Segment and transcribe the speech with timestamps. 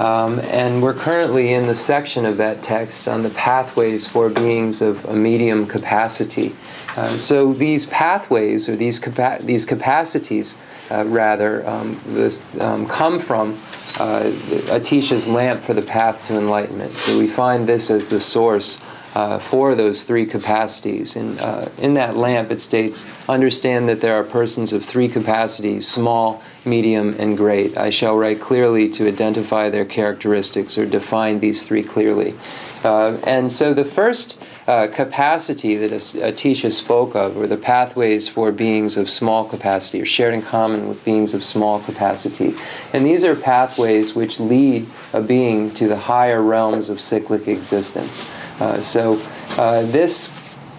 [0.00, 4.82] Um, and we're currently in the section of that text on the pathways for beings
[4.82, 6.54] of a medium capacity.
[6.94, 10.58] Uh, so these pathways, or these, capa- these capacities,
[10.90, 13.56] uh, rather, um, this, um, come from
[14.00, 14.24] uh,
[14.68, 16.92] Atisha's lamp for the path to enlightenment.
[16.92, 18.80] So we find this as the source
[19.14, 21.16] uh, for those three capacities.
[21.16, 25.86] And uh, in that lamp, it states, understand that there are persons of three capacities
[25.86, 27.76] small, medium, and great.
[27.76, 32.34] I shall write clearly to identify their characteristics or define these three clearly.
[32.84, 38.52] Uh, and so the first uh, capacity that Atisha spoke of, or the pathways for
[38.52, 42.54] beings of small capacity, or shared in common with beings of small capacity.
[42.92, 48.28] And these are pathways which lead a being to the higher realms of cyclic existence.
[48.60, 49.20] Uh, so
[49.58, 50.30] uh, this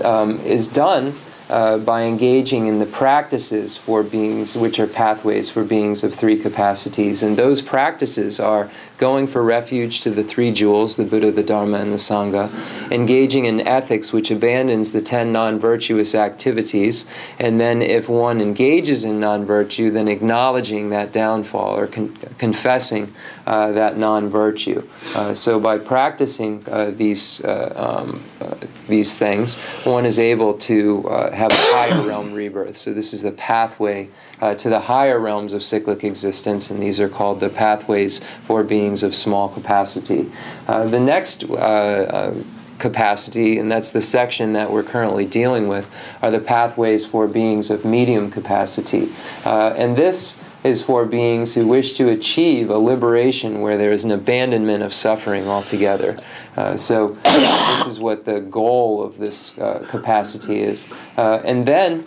[0.03, 1.13] um, is done.
[1.50, 6.38] Uh, by engaging in the practices for beings, which are pathways for beings of three
[6.39, 7.21] capacities.
[7.21, 8.71] And those practices are
[9.03, 12.49] going for refuge to the three jewels, the Buddha, the Dharma, and the Sangha,
[12.89, 17.05] engaging in ethics which abandons the ten non virtuous activities,
[17.37, 23.13] and then if one engages in non virtue, then acknowledging that downfall or con- confessing
[23.45, 24.81] uh, that non virtue.
[25.17, 28.55] Uh, so by practicing uh, these, uh, um, uh,
[28.87, 32.77] these things, one is able to uh, have a higher realm rebirth.
[32.77, 34.07] So this is the pathway
[34.43, 38.61] uh, to the higher realms of cyclic existence, and these are called the pathways for
[38.61, 40.29] beings of small capacity.
[40.67, 42.33] Uh, the next uh, uh,
[42.77, 45.89] capacity, and that's the section that we're currently dealing with,
[46.21, 49.07] are the pathways for beings of medium capacity.
[49.45, 54.03] Uh, and this is for beings who wish to achieve a liberation where there is
[54.03, 56.17] an abandonment of suffering altogether.
[56.57, 60.85] Uh, so, this is what the goal of this uh, capacity is.
[61.15, 62.05] Uh, and then,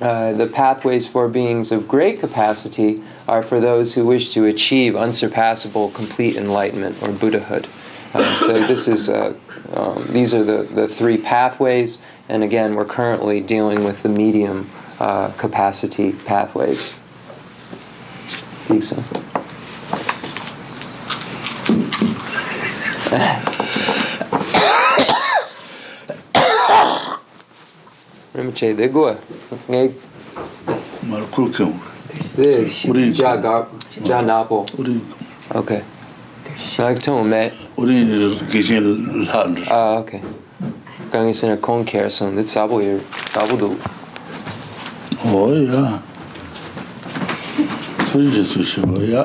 [0.00, 4.96] uh, the pathways for beings of great capacity are for those who wish to achieve
[4.96, 7.66] unsurpassable complete enlightenment or Buddhahood.
[8.14, 9.32] Uh, so this is uh,
[9.74, 14.68] um, these are the, the three pathways, and again, we're currently dealing with the medium
[14.98, 16.94] uh, capacity pathways.
[18.68, 19.02] Lisa.
[28.38, 29.14] Rinpoche, de gua.
[29.68, 29.90] Ngay...
[31.02, 31.74] Mar kul kyun.
[32.20, 33.62] Si, si, ja ga,
[34.08, 34.64] ja nabo.
[34.78, 35.00] Uri.
[35.54, 35.70] Ok.
[36.78, 37.50] Ngay tu me.
[37.76, 39.56] Uri ni gijin lan.
[39.70, 40.12] Ah, ok.
[41.12, 41.56] Gang is in a
[42.70, 42.80] oh,
[48.80, 49.00] ya.
[49.00, 49.24] ya.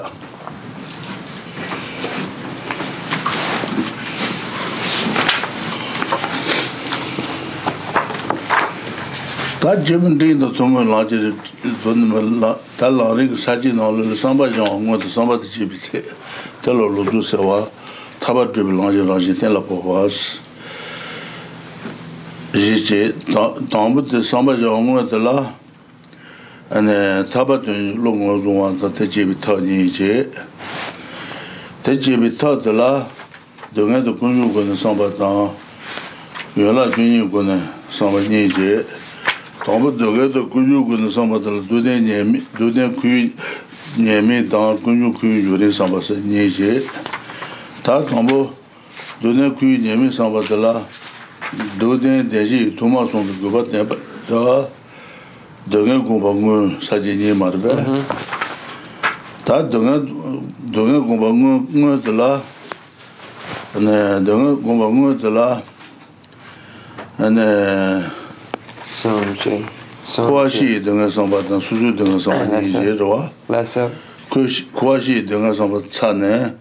[9.68, 14.86] tā jebin dhīn tā tōngwa nā jir tā lā rīng sācī nā lī sāmbā jāng
[14.86, 16.00] ngō tā sāmbā tā jebi tsē
[16.64, 17.58] tā lō lō tū sā wā
[18.24, 20.04] tā bā jebin nā tēn lā pō wā
[22.56, 25.36] jī jī tā mbū tā sāmbā ngō tā lā
[27.36, 27.76] tā bā tū
[28.08, 29.60] lō ngō tā jī tā
[36.72, 38.96] lā tā lā jī
[39.68, 43.24] tāmbā dhāgā dhā kūyū gu nā sāmbā dhā dhūdhā kūyū
[44.04, 46.70] nyēmī dhāng kūyū kūyū yurī sāmbā sā nyē chē
[47.84, 48.38] tā tāmbā
[49.26, 50.72] dhūdhā kūyū nyēmī sāmbā dhā lā
[51.84, 53.98] dhūdhā dhēshī tūmā sōntu gupā dhēmbā
[54.30, 54.54] dhā
[55.76, 57.20] dhāgā gupā ngū sā jī
[70.16, 71.10] kuwaxi yi dunga
[75.54, 76.52] sanpa tsa ne,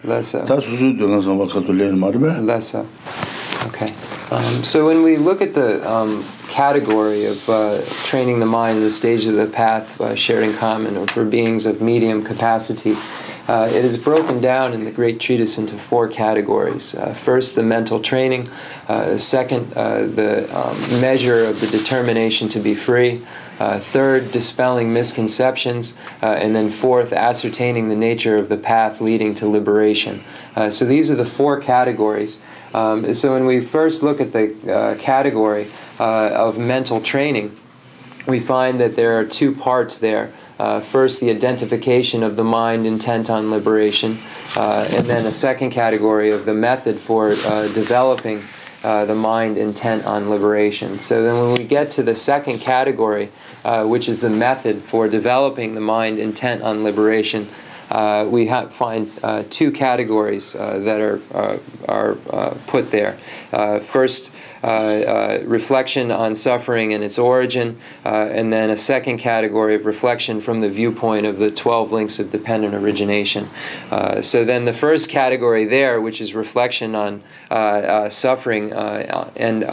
[0.46, 2.30] ta susu dunga sanpa kato marbe.
[2.44, 2.84] Lesa.
[3.66, 3.92] Okay.
[4.32, 8.90] Um, so when we look at the um, category of uh, training the mind, the
[8.90, 12.96] stage of the path uh, sharing common or for beings of medium capacity,
[13.48, 16.96] Uh, it is broken down in the great treatise into four categories.
[16.96, 18.48] Uh, first, the mental training.
[18.88, 23.24] Uh, second, uh, the um, measure of the determination to be free.
[23.60, 25.96] Uh, third, dispelling misconceptions.
[26.24, 30.20] Uh, and then fourth, ascertaining the nature of the path leading to liberation.
[30.68, 32.40] so these are the four categories.
[32.74, 35.68] Um, so when we first look at the category
[36.00, 37.52] of mental training,
[38.26, 40.32] we find that there are two parts there.
[40.58, 44.16] Uh, first, the identification of the mind intent on liberation,
[44.56, 48.40] uh, and then a second category of the method for uh, developing
[48.82, 50.98] uh, the mind intent on liberation.
[50.98, 53.28] So then, when we get to the second category,
[53.66, 57.48] uh, which is the method for developing the mind intent on liberation,
[57.90, 59.10] uh, we ha- find
[59.52, 61.20] two categories that are,
[61.86, 62.14] are
[62.68, 63.18] put there.
[63.82, 64.32] first,
[64.62, 69.84] uh, uh, reflection on suffering and its origin, uh, and then a second category of
[69.84, 73.48] reflection from the viewpoint of the 12 links of dependent origination.
[74.22, 77.22] so then the first category there, which is reflection on
[78.10, 79.64] suffering and,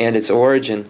[0.00, 0.88] and its origin,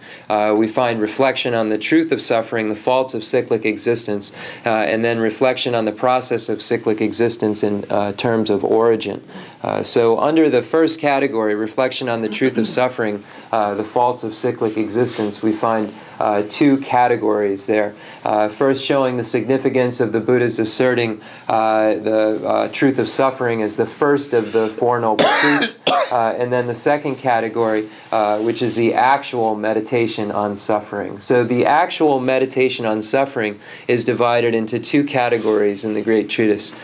[0.55, 4.31] we find reflection on the truth of suffering, the faults of cyclic existence,
[4.64, 7.82] and then reflection on the process of cyclic existence in
[8.17, 9.23] terms of origin.
[9.62, 13.23] Uh, so, under the first category, reflection on the truth of suffering,
[13.53, 17.95] uh, the faults of cyclic existence, we find uh, two categories there.
[18.25, 21.19] Uh, first, showing the significance of the Buddha's asserting
[21.49, 25.81] uh, the uh, truth of suffering as the first of the Four Noble Truths,
[26.13, 31.19] uh, and then the second category, uh, which is the actual meditation on suffering.
[31.19, 33.59] So, the actual meditation on suffering
[33.89, 36.77] is divided into two categories in the Great Treatise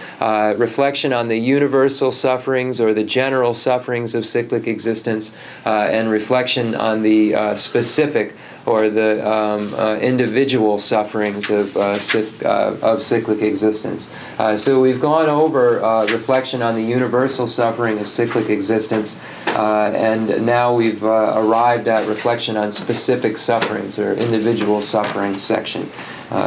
[0.56, 5.36] reflection on the universal sufferings or the general sufferings of cyclic existence,
[5.66, 8.34] and reflection on the specific
[8.66, 11.96] or the um, uh, individual sufferings of, uh,
[12.44, 14.12] uh, of cyclic existence.
[14.40, 19.92] Uh, so we've gone over uh, reflection on the universal suffering of cyclic existence, uh,
[19.94, 25.88] and now we've arrived at reflection on specific sufferings or individual suffering section.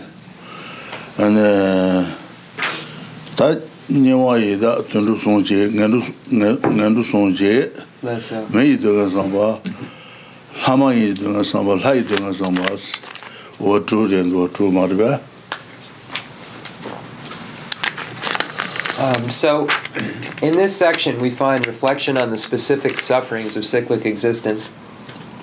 [3.35, 3.55] ta
[3.89, 7.69] nyewa yi da tundu sunje ngandu sunje
[8.53, 9.59] me yi dunga sanpa
[10.67, 12.69] lama yi dunga sanpa la yi dunga sanpa
[13.59, 15.19] wa tu rindu wa tu marba
[18.99, 19.65] Um, so,
[20.41, 24.73] in this section, we find reflection on the specific sufferings of cyclic existence.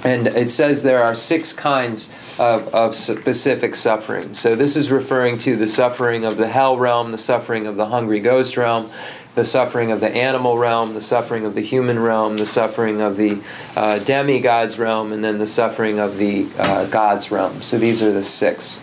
[0.05, 4.35] And it says there are six kinds of, of, specific suffering.
[4.35, 7.87] So this is referring to the suffering of the hell realm, the suffering of the
[7.87, 8.91] hungry ghost realm,
[9.35, 13.17] the suffering of the animal realm, the suffering of the human realm, the suffering of
[13.17, 13.39] the
[13.75, 17.63] uh, demigods realm, and then the suffering of the uh, gods realm.
[17.63, 18.81] So these are the six.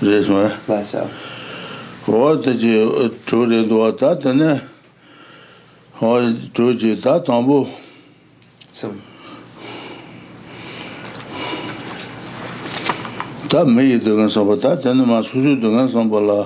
[0.00, 0.52] This one.
[0.68, 1.02] Lesso.
[1.02, 1.08] Uh, uh,
[2.04, 4.62] what did you do that?
[5.94, 7.74] What did you do that?
[8.70, 8.94] So.
[13.52, 16.36] tā mēi dōngan sōngpa, tā tēnā mā sūsū dōngan sōngpa lā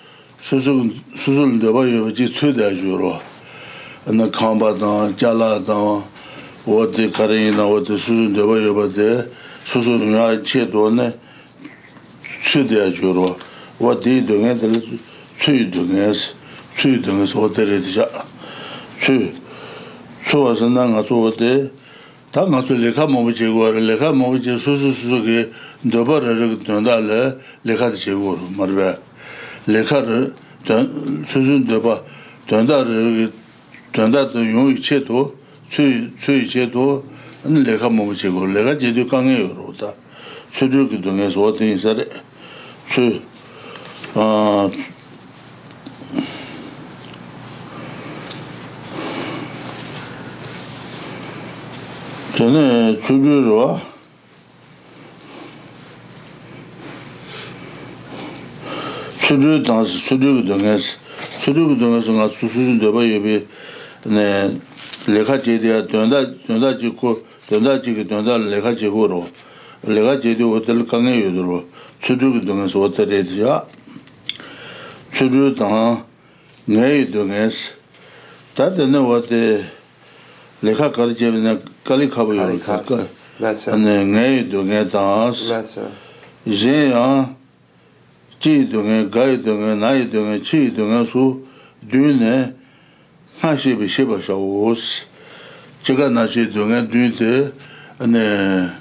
[0.41, 2.07] 수술 수술도 봐요.
[2.07, 3.19] yōpa 최대 주로.
[4.07, 4.15] yōrō.
[4.17, 5.91] Nā kāmpa
[6.65, 8.73] 어디 가리나 어디 수술도 봐요.
[8.81, 9.07] tī karayīna wā tī sūsūn dōpa yōpa tī,
[9.69, 11.05] sūsūn yā chē tō nā
[12.41, 13.27] tsūdā yōrō.
[13.79, 14.77] Wā tī dōngā yā tālā
[15.37, 16.33] tsūy dōngā yā sī,
[16.73, 17.29] tsūy dōngā yā
[28.25, 28.97] sī wā tārā
[29.69, 30.29] lekhari
[31.27, 32.01] tsuzun dheba
[32.47, 32.87] tuandar
[34.33, 35.35] yung iche to,
[35.69, 37.03] tsu iche to,
[37.43, 39.93] an lekha mungu che go, lekha je du kange yu ro ta.
[53.23, 53.81] Tsu
[59.31, 60.97] 수르 단스 수르 동에스
[61.39, 63.47] 수르 동에서 나 수수는 되봐 예비
[64.07, 64.57] 네
[65.07, 69.25] 레카 제디아 돈다 돈다 지코 돈다 지기 돈다 레카 제고로
[69.87, 71.63] 레카 제디 호텔 강에 유도로
[72.03, 73.63] 수르 동에서 호텔에 지야
[75.13, 76.03] 수르 당
[76.65, 77.75] 네이 동에스
[78.55, 79.63] 다데네 와데
[80.61, 83.07] 레카 카르제네 칼이 카보이 카카
[83.79, 85.87] 네 네이 동에다스 네서
[86.43, 87.39] 제아
[88.41, 91.45] chi yi dunga, ga yi dunga, na yi dunga, chi yi dunga su
[91.85, 92.51] dunga na
[93.39, 95.05] nga shiba shiba sha wos.
[95.83, 97.51] Chiga na chi yi dunga dunga
[98.09, 98.71] de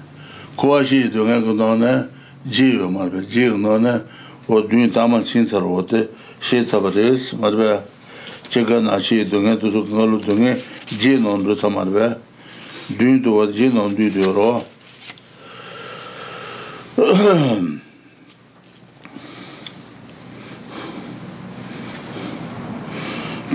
[0.57, 2.09] kuwa chi yi dunga kuna na
[2.45, 4.03] ji yi marba, ji yi kuna na
[4.49, 4.89] dunga dunga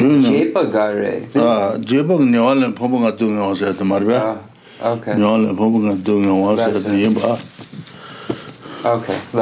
[0.00, 2.78] ジェパガレあ、十分に終わるね。
[2.78, 4.40] ポボが登場すると言わせてもらっば。
[4.88, 5.14] あ、オッケー。
[5.16, 5.54] 終わるね。
[5.54, 7.20] ポボが登場すると言わせてもらっていいんば。
[8.90, 9.16] オッケー。
[9.32, 9.34] 来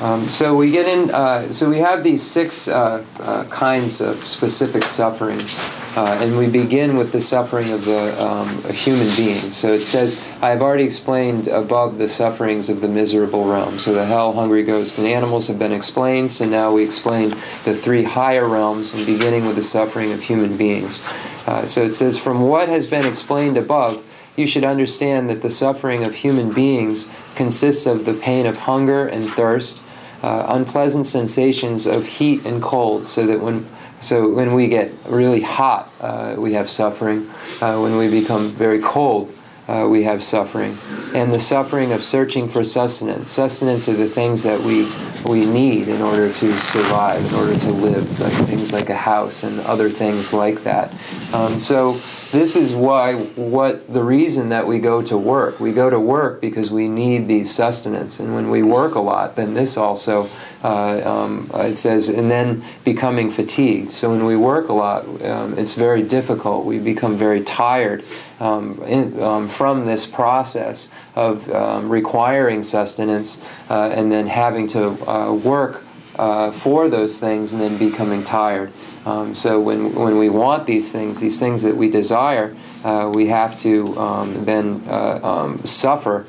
[0.00, 1.10] Um, so we get in.
[1.14, 5.56] Uh, so we have these six uh, uh, kinds of specific sufferings,
[5.96, 9.36] uh, and we begin with the suffering of the um, a human being.
[9.36, 13.94] So it says, "I have already explained above the sufferings of the miserable realm." So
[13.94, 16.32] the hell, hungry ghosts, and animals have been explained.
[16.32, 17.28] So now we explain
[17.64, 21.02] the three higher realms, and beginning with the suffering of human beings.
[21.46, 24.04] Uh, so it says, "From what has been explained above."
[24.36, 29.06] you should understand that the suffering of human beings consists of the pain of hunger
[29.06, 29.80] and thirst,
[30.24, 33.66] uh, unpleasant sensations of heat and cold, so that when
[34.00, 37.28] so when we get really hot, uh, we have suffering.
[37.60, 39.33] Uh, when we become very cold,
[39.66, 40.76] uh, we have suffering,
[41.14, 43.30] and the suffering of searching for sustenance.
[43.30, 44.86] Sustenance are the things that we
[45.30, 49.42] we need in order to survive, in order to live, like things like a house
[49.42, 50.92] and other things like that.
[51.32, 51.94] Um, so
[52.30, 55.60] this is why what the reason that we go to work.
[55.60, 59.34] We go to work because we need these sustenance, and when we work a lot,
[59.34, 60.28] then this also
[60.62, 63.92] uh, um, uh, it says, and then becoming fatigued.
[63.92, 66.64] So when we work a lot, um, it's very difficult.
[66.66, 68.02] We become very tired
[68.40, 74.88] um, in, um, from this process of um, requiring sustenance uh, and then having to
[75.08, 75.84] uh, work
[76.18, 78.72] uh, for those things and then becoming tired.
[79.06, 83.28] Um, so when, when we want these things, these things that we desire, uh, we
[83.28, 86.24] have to um, then uh, um, suffer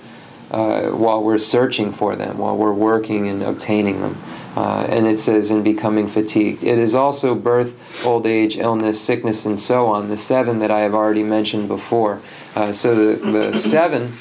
[0.52, 4.16] uh, while we're searching for them, while we're working and obtaining them.
[4.56, 6.64] Uh, and it says, in becoming fatigued.
[6.64, 10.80] It is also birth, old age, illness, sickness, and so on, the seven that I
[10.82, 12.22] have already mentioned before.
[12.56, 14.14] Uh, so the, the seven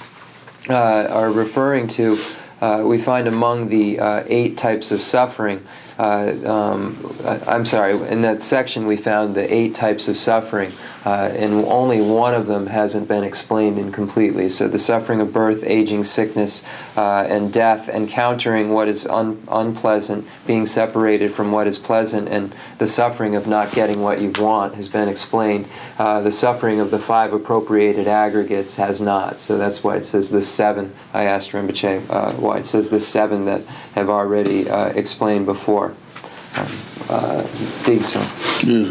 [0.69, 2.19] uh, are referring to,
[2.61, 5.65] uh, we find among the uh, eight types of suffering.
[6.01, 10.73] Uh, um, I'm sorry, in that section we found the eight types of suffering
[11.05, 14.49] uh, and only one of them hasn't been explained incompletely.
[14.49, 16.65] So the suffering of birth, aging, sickness,
[16.97, 22.55] uh, and death, encountering what is un unpleasant, being separated from what is pleasant, and
[22.79, 25.71] the suffering of not getting what you want has been explained.
[25.99, 29.39] Uh, the suffering of the five appropriated aggregates has not.
[29.41, 30.93] So that's why it says the seven.
[31.13, 35.91] I asked Rinpoche uh, why it says the seven that have already uh, explained before.
[36.57, 36.67] Um,
[37.11, 37.43] uh,
[38.01, 38.21] so.
[38.67, 38.91] Yes,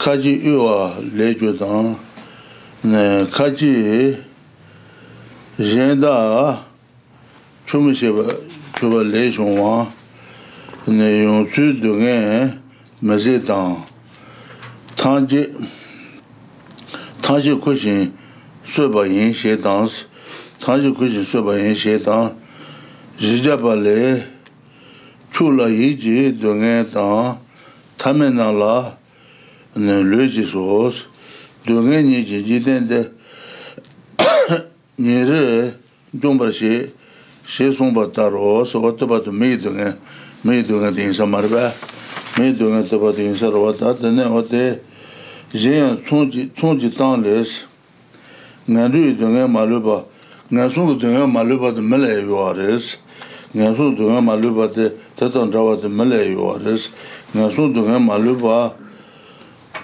[0.00, 0.76] kājī yuwa
[1.16, 1.94] lé chū tāng,
[2.84, 3.72] nē, kājī
[5.72, 6.16] yin dā,
[7.64, 9.56] chū mē shēba lé shōng
[17.24, 18.12] tangshi kushin
[18.62, 20.06] suba yin she tangs,
[20.60, 22.36] tangshi kushin suba yin she tang,
[23.18, 24.22] zhijaba le
[25.32, 26.32] chula yi ji
[27.98, 28.92] tamen na la
[29.76, 31.06] lu ji sos,
[31.64, 32.86] du ngay ni ji ji ten
[44.14, 44.80] tu
[45.54, 45.98] zhenyan
[46.58, 47.66] chonji tang les,
[48.68, 50.04] ngan ryu dungan ma lupa,
[50.50, 52.98] ngan sung dungan ma lupa de mele yuwa res,
[53.54, 56.88] ngan sung dungan de tatang trawa de mele yuwa res,
[57.34, 58.74] ngan sung dungan ma lupa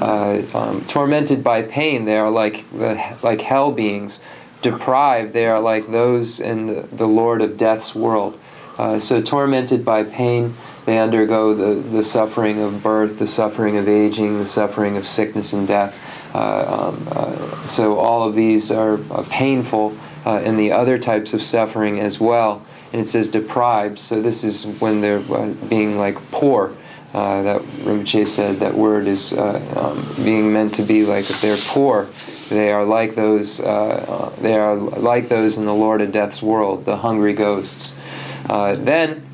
[0.00, 2.04] Uh, um, tormented by pain.
[2.04, 4.22] They are like the like hell beings.
[4.60, 8.38] Deprived, they are like those in the, the Lord of Death's world.
[8.76, 13.88] Uh, so tormented by pain, they undergo the, the suffering of birth, the suffering of
[13.88, 15.98] aging, the suffering of sickness and death.
[16.34, 19.94] Uh, um, uh, so all of these are uh, painful
[20.26, 22.62] and the other types of suffering as well.
[22.92, 25.20] And it says deprived, so this is when they're
[25.70, 26.76] being like poor.
[27.14, 31.56] Uh, that Rinpoche said that word is uh, um, being meant to be like they're
[31.56, 32.06] poor,
[32.50, 36.42] they are like those uh, uh, they are like those in the Lord of Death's
[36.42, 37.98] world, the hungry ghosts.
[38.46, 39.24] Uh, then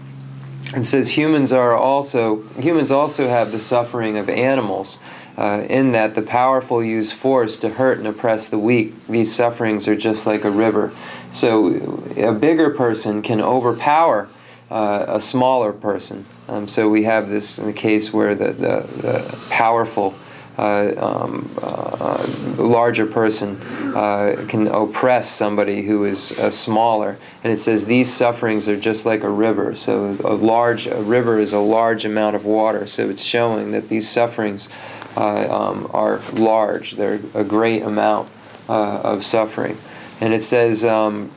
[0.67, 5.01] it says humans are also humans also have the suffering of animals.
[5.37, 9.89] Uh, in that the powerful use force to hurt and oppress the weak, these sufferings
[9.89, 10.93] are just like a river.
[11.33, 11.75] So,
[12.17, 14.29] a bigger person can overpower
[14.71, 16.25] a smaller person.
[16.49, 20.15] Um, so we have this in the case where the, the, the powerful,
[20.59, 22.27] uh, um, uh, uh
[22.59, 23.61] larger person
[23.97, 27.17] uh, can oppress somebody who is uh, smaller.
[27.43, 29.75] And it says these sufferings are just like a river.
[29.75, 32.87] So a large a river is a large amount of water.
[32.87, 34.69] So it's showing that these sufferings
[35.17, 36.93] uh, um, are large.
[36.93, 38.29] They're a great amount
[38.69, 39.77] of suffering.
[40.21, 41.31] And it says um,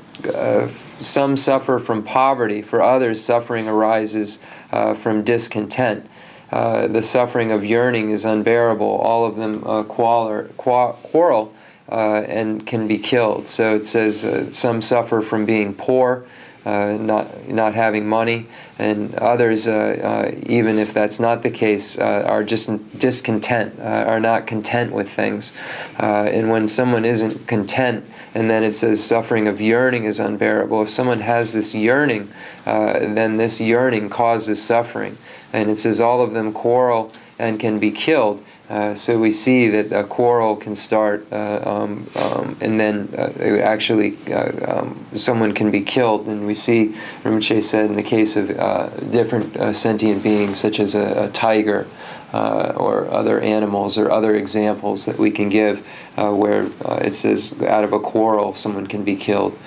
[1.02, 2.62] some suffer from poverty.
[2.62, 6.10] For others, suffering arises uh, from discontent.
[6.52, 8.86] Uh, the suffering of yearning is unbearable.
[8.88, 11.54] All of them uh, qualler, qua- quarrel
[11.90, 13.48] uh, and can be killed.
[13.50, 16.26] So it says uh, some suffer from being poor.
[16.68, 18.46] Uh, not not having money,
[18.78, 22.68] and others, uh, uh, even if that's not the case, uh, are just
[23.00, 25.54] discontent, uh, are not content with things.
[25.98, 28.04] and when someone isn't content,
[28.36, 30.82] and then it says suffering of yearning is unbearable.
[30.82, 32.28] If someone has this yearning,
[32.66, 35.18] then this yearning causes suffering.
[35.54, 39.70] And it says all of them quarrel and can be killed uh, so we see
[39.70, 45.54] that a quarrel can start, uh, um, um, and then uh, actually uh, um, someone
[45.54, 46.28] can be killed.
[46.28, 50.96] And we see Rinpoche said in the case of uh, different sentient beings, such as
[50.96, 51.88] a, a tiger
[52.34, 55.80] or other animals, or other examples that we can give,
[56.18, 56.70] where
[57.04, 59.58] it says out of a quarrel someone can be killed.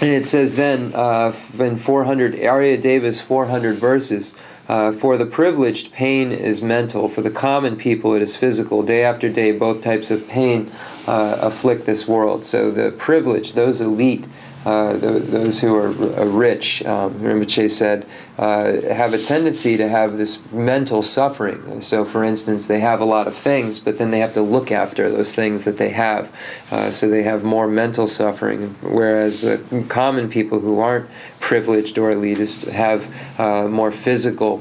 [0.00, 0.84] And it says then
[1.58, 4.36] in 400 Aryadeva's 400 verses.
[4.72, 7.06] Uh, for the privileged, pain is mental.
[7.06, 8.82] For the common people, it is physical.
[8.82, 10.72] Day after day, both types of pain
[11.06, 12.42] uh, afflict this world.
[12.46, 14.24] So the privileged, those elite,
[14.64, 18.06] uh, those who are uh, rich, um, Rinpoche said,
[18.38, 21.80] uh, have a tendency to have this mental suffering.
[21.80, 24.70] So, for instance, they have a lot of things, but then they have to look
[24.70, 26.32] after those things that they have.
[26.70, 32.12] Uh, so they have more mental suffering, whereas uh, common people who aren't privileged or
[32.12, 33.08] elitist have
[33.40, 34.58] uh, more physical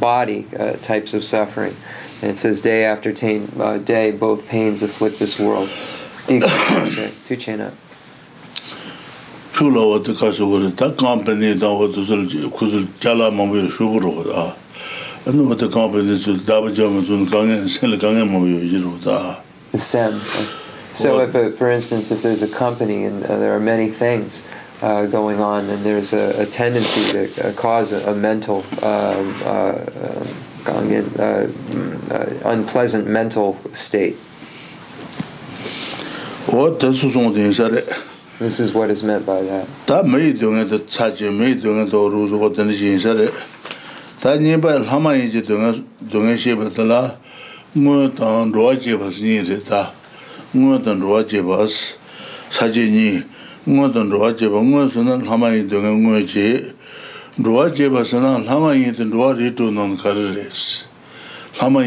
[0.00, 0.48] body
[0.82, 1.74] types of suffering.
[2.22, 5.70] And it says, day after day, both pains afflict this world.
[6.28, 7.74] up.
[9.58, 12.26] chūla wā tā kāsa wā tā kāmpa nī tā wā tā sāla
[12.58, 14.44] kūsul jālā māmbayā shūgur wā tā
[15.34, 15.54] anu
[20.98, 24.42] so if a, for instance if there's a company and uh, there are many things
[24.80, 29.34] uh, going on and there's a, a tendency to uh, cause a, a mental um,
[29.44, 29.74] uh,
[30.66, 31.44] um, uh, uh, uh,
[32.10, 34.14] uh, unpleasant mental state
[36.46, 37.02] what does
[38.38, 41.72] this is what is meant by that ta me do nga cha je me do
[41.74, 43.28] nga do ru zo den ji sa le
[44.20, 45.74] ta ni ba ha ma ji do nga
[46.08, 47.16] do nga she ba ta la
[47.74, 49.90] mo ta ro je ba ji re ta
[50.54, 53.22] mo ta ro je ba sa ji ni
[53.66, 56.14] mo ta ro je ba mo su na ha ma ji do nga mo
[57.42, 60.46] ro je ba sa na ha ma ji ro no ka re re
[61.66, 61.82] ma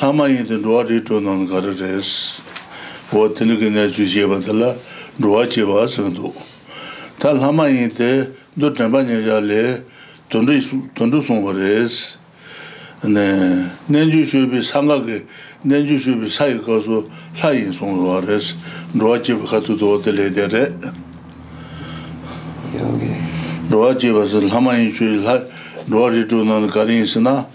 [0.00, 2.10] lāma yin tā rūwa rī tō nāng kā rā rā yas
[3.12, 4.70] wā tā nā kā nā chū xie bā tā lā
[5.24, 5.86] rūwa chī bā
[7.36, 8.08] lāma yin tā
[8.58, 9.60] dō tā bā nyā yā lē
[10.32, 11.98] tō ndu sō bā rā yas
[13.12, 13.26] nā
[13.90, 15.20] chū xio bī sā ngā kā
[15.68, 16.28] nā chū xio bī
[26.98, 27.46] lāma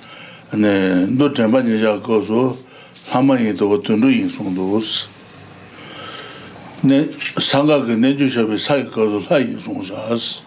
[0.53, 0.71] ane
[1.11, 2.57] ndo chenpa nye xa ko su
[3.13, 5.07] lama yin to wo tun ru yin sung du wo si
[6.83, 7.03] ne
[7.37, 10.39] sanga ke ne ju xa pe sa yi ko su la yin sung xa si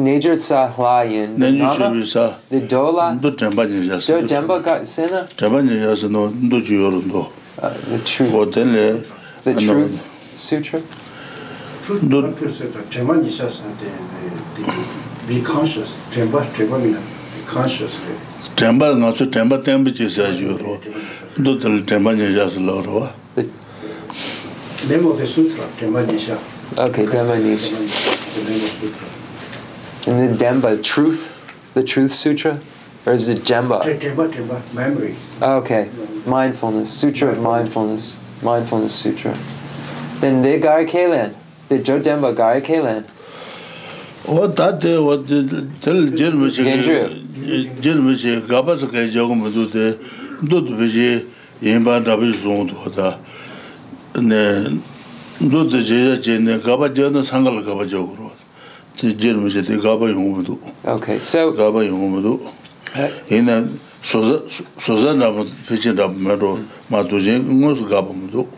[0.00, 4.00] ne ju tsa la yin ne ju xa pe sa ndo chenpa uh, nye xa
[4.00, 5.60] si chenpa
[8.64, 8.86] nye
[9.44, 10.00] the truth
[10.36, 10.80] sutra
[15.28, 15.90] be conscious
[17.46, 18.14] consciously.
[18.56, 20.78] Tenpa, nga tsu tenpa tenpa chi sa yu rwa.
[21.42, 23.06] do tali tenpa nye sha sa la rwa.
[24.88, 26.36] Name the sutra, tenpa nye sha.
[26.78, 27.76] Okay, tenpa nye sha.
[30.10, 31.32] And then Demba, truth,
[31.74, 32.60] the truth sutra?
[33.06, 33.82] Or is it Jemba?
[34.00, 35.14] Demba, Demba, memory.
[35.40, 35.88] Okay,
[36.26, 39.36] mindfulness, sutra of mindfulness, mindfulness sutra.
[40.20, 41.34] Then they gar kelen,
[41.68, 43.04] the jo Demba gar kelen.
[44.26, 47.23] Oh, that day, what did they
[47.82, 49.96] jil mishe gaba saka ya jago mudu de
[50.42, 51.24] dud mishe
[51.62, 52.70] yinpa rabi zungu
[60.46, 60.58] do
[61.20, 62.38] so gaba yungu
[66.88, 68.48] mudu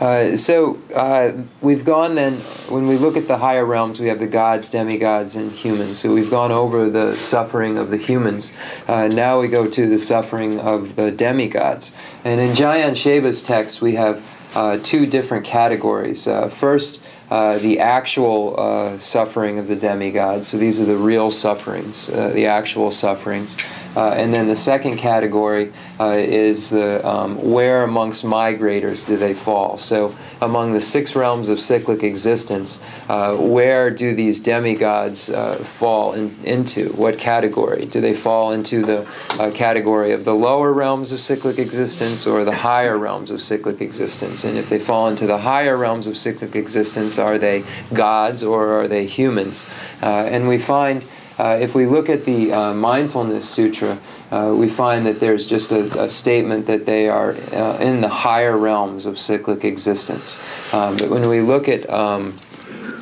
[0.00, 2.34] Uh, so uh, we've gone then,
[2.68, 5.98] when we look at the higher realms, we have the gods, demigods, and humans.
[5.98, 8.56] So we've gone over the suffering of the humans.
[8.88, 11.94] Uh, now we go to the suffering of the demigods.
[12.24, 14.22] And in Jayan Shiva's text, we have
[14.56, 16.26] uh, two different categories.
[16.26, 20.48] Uh, first, the actual suffering of the demigods.
[20.48, 23.56] So these are the real sufferings, the actual sufferings.
[23.96, 29.32] Uh, and then the second category uh, is the, um, where amongst migrators do they
[29.32, 29.78] fall?
[29.78, 36.14] So, among the six realms of cyclic existence, uh, where do these demigods uh, fall
[36.14, 36.88] in, into?
[36.94, 37.84] What category?
[37.86, 42.44] Do they fall into the uh, category of the lower realms of cyclic existence or
[42.44, 44.42] the higher realms of cyclic existence?
[44.42, 48.70] And if they fall into the higher realms of cyclic existence, are they gods or
[48.80, 49.70] are they humans?
[50.02, 51.04] Uh, and we find
[51.38, 53.98] uh, if we look at the uh, Mindfulness Sutra,
[54.30, 58.08] uh, we find that there's just a, a statement that they are uh, in the
[58.08, 60.38] higher realms of cyclic existence.
[60.72, 62.32] Um, but when we look at um,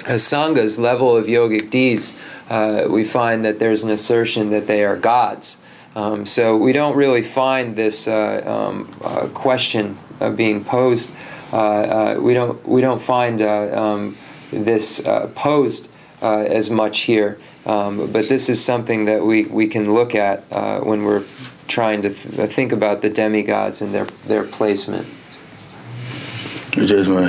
[0.06, 2.18] Asanga's level of yogic deeds,
[2.48, 5.62] uh, we find that there's an assertion that they are gods.
[5.94, 8.88] Um, so we don't really find this um,
[9.34, 9.98] question
[10.36, 11.10] being posed.
[11.12, 11.52] we
[12.32, 14.16] don't we don't find um,
[14.50, 15.02] this
[15.34, 15.91] posed
[16.22, 20.44] Uh, as much here um but this is something that we we can look at
[20.52, 21.24] uh when we're
[21.66, 25.04] trying to uh, think about the demigods and their their placement.
[26.78, 27.26] adjustment.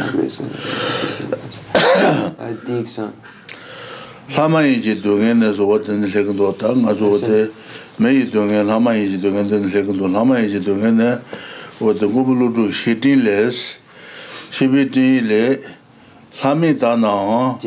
[2.38, 3.12] Uh,
[4.30, 7.50] hama yiji dungene zowoten hlekundotang ngazotey
[8.00, 11.18] me yidongel hama yiji dungene zendhlekundotang hama yiji dungene
[11.82, 13.78] otu gubludhu shitiless
[14.52, 15.58] civiti le
[16.40, 17.58] khamitana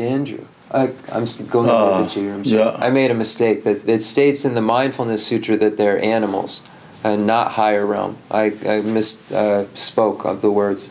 [0.71, 2.31] I I'm just going uh, with you.
[2.31, 2.75] I'm yeah.
[2.77, 6.67] I made a mistake that it states in the mindfulness sutra that they're animals
[7.05, 8.17] and not higher realm.
[8.29, 10.89] I I mis uh spoke of the words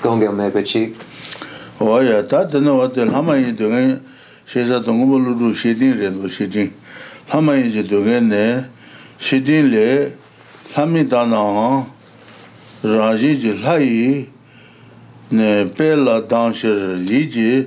[0.00, 1.04] Gongyo with
[1.80, 4.06] Oh yeah, that the no the hama in the going
[4.46, 6.72] she za to go to the room she didn't she didn't
[7.28, 8.66] hama je the ne
[9.18, 10.12] she didn't le
[10.72, 11.84] hama da na
[12.82, 14.26] raji ji lai
[15.32, 17.66] ne pela dan she ji ji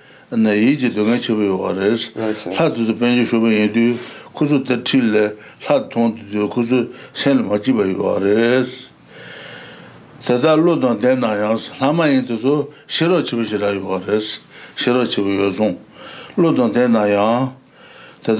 [0.39, 2.31] nā yī jī dōngā chibayi wā rēs, lā
[2.71, 3.99] tu tu pēnyā shūba yī tu
[4.37, 5.35] kuzhū tā tī lē,
[5.67, 8.71] lā tu tōng tu kuzhū sēn lā mā chibayi wā rēs.
[10.23, 11.03] Tā tā lō tōng
[12.39, 14.23] su shirā chibayi shirā yī
[14.79, 15.75] shirā chibayi yō sōng.
[16.39, 17.51] Lō tōng tēn nā yāng,
[18.23, 18.31] tā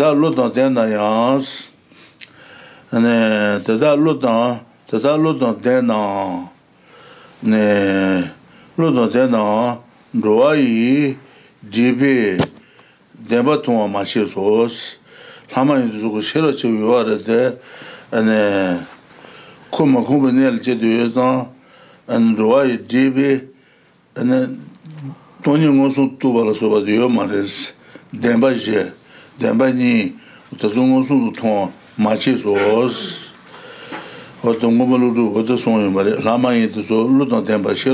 [9.12, 9.28] tā
[10.16, 10.40] lō
[11.70, 12.38] jibi,
[13.30, 14.96] denpa tonga machi s'os,
[15.56, 17.54] lamanyi tsu ku shiro chibu yuwa ra
[18.12, 18.80] ane,
[19.70, 21.50] kuma kuma n'yali che tu yuwa zang,
[22.08, 23.48] ane, ruwa yuwa jibi,
[24.16, 24.58] ane,
[25.44, 27.70] toni ngonsu tu bala soba de yuwa ma ra zi,
[28.12, 28.92] denpa ji,
[29.42, 30.16] n'yi,
[30.58, 30.68] tu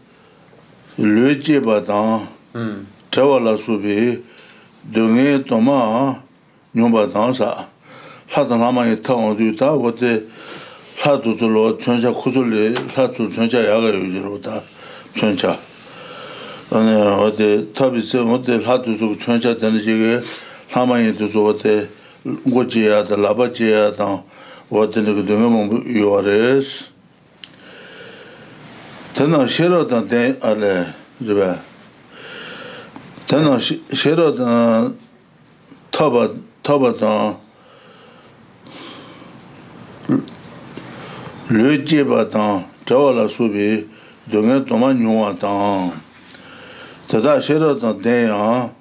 [1.03, 1.61] lū jī
[15.45, 15.61] tō
[16.75, 20.21] 아니 어디 탑이서 어디 하도 좀 전차 되는 지게
[20.71, 21.89] 하마에 두서 어디
[22.53, 24.25] 고지야 다 라바지야 다
[24.71, 26.91] 어디 그 되면 요아레스
[29.15, 30.87] tena shiro dan ten ale
[31.23, 31.55] zibe
[33.29, 33.57] tena
[33.93, 34.99] shiro dan
[35.93, 36.29] taba
[36.65, 37.37] taba dan
[41.51, 43.87] le jeba dan chawala subi
[47.15, 48.75] tata shiro tan tenya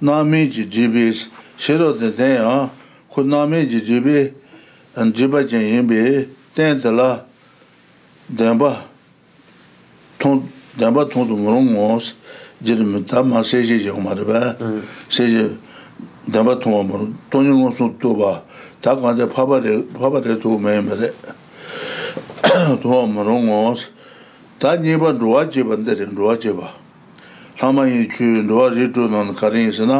[0.00, 1.12] nami ji jibi
[1.58, 2.70] shiro tan tenya
[3.12, 4.32] ku nami ji jibi
[4.96, 7.22] an jiba jen yinbi ten tala
[8.34, 8.70] denba
[10.76, 12.14] denba tongto murung ngos
[12.64, 13.82] jiri mita ma seji mm.
[13.84, 14.40] ji kumaribe
[15.12, 15.52] seji
[16.24, 17.12] denba tongwa murung
[27.60, 29.98] lāma yī chū rūwa rī chū nāna kārī yī sī na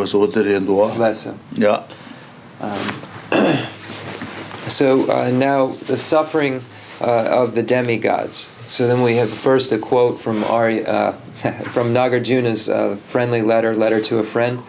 [0.00, 1.82] sī yā
[4.68, 6.60] so uh, now the suffering
[7.00, 11.12] uh, of the demigods So then we have first a quote from our, uh,
[11.72, 14.60] from Nagarjuna's uh, friendly letter, letter to a friend.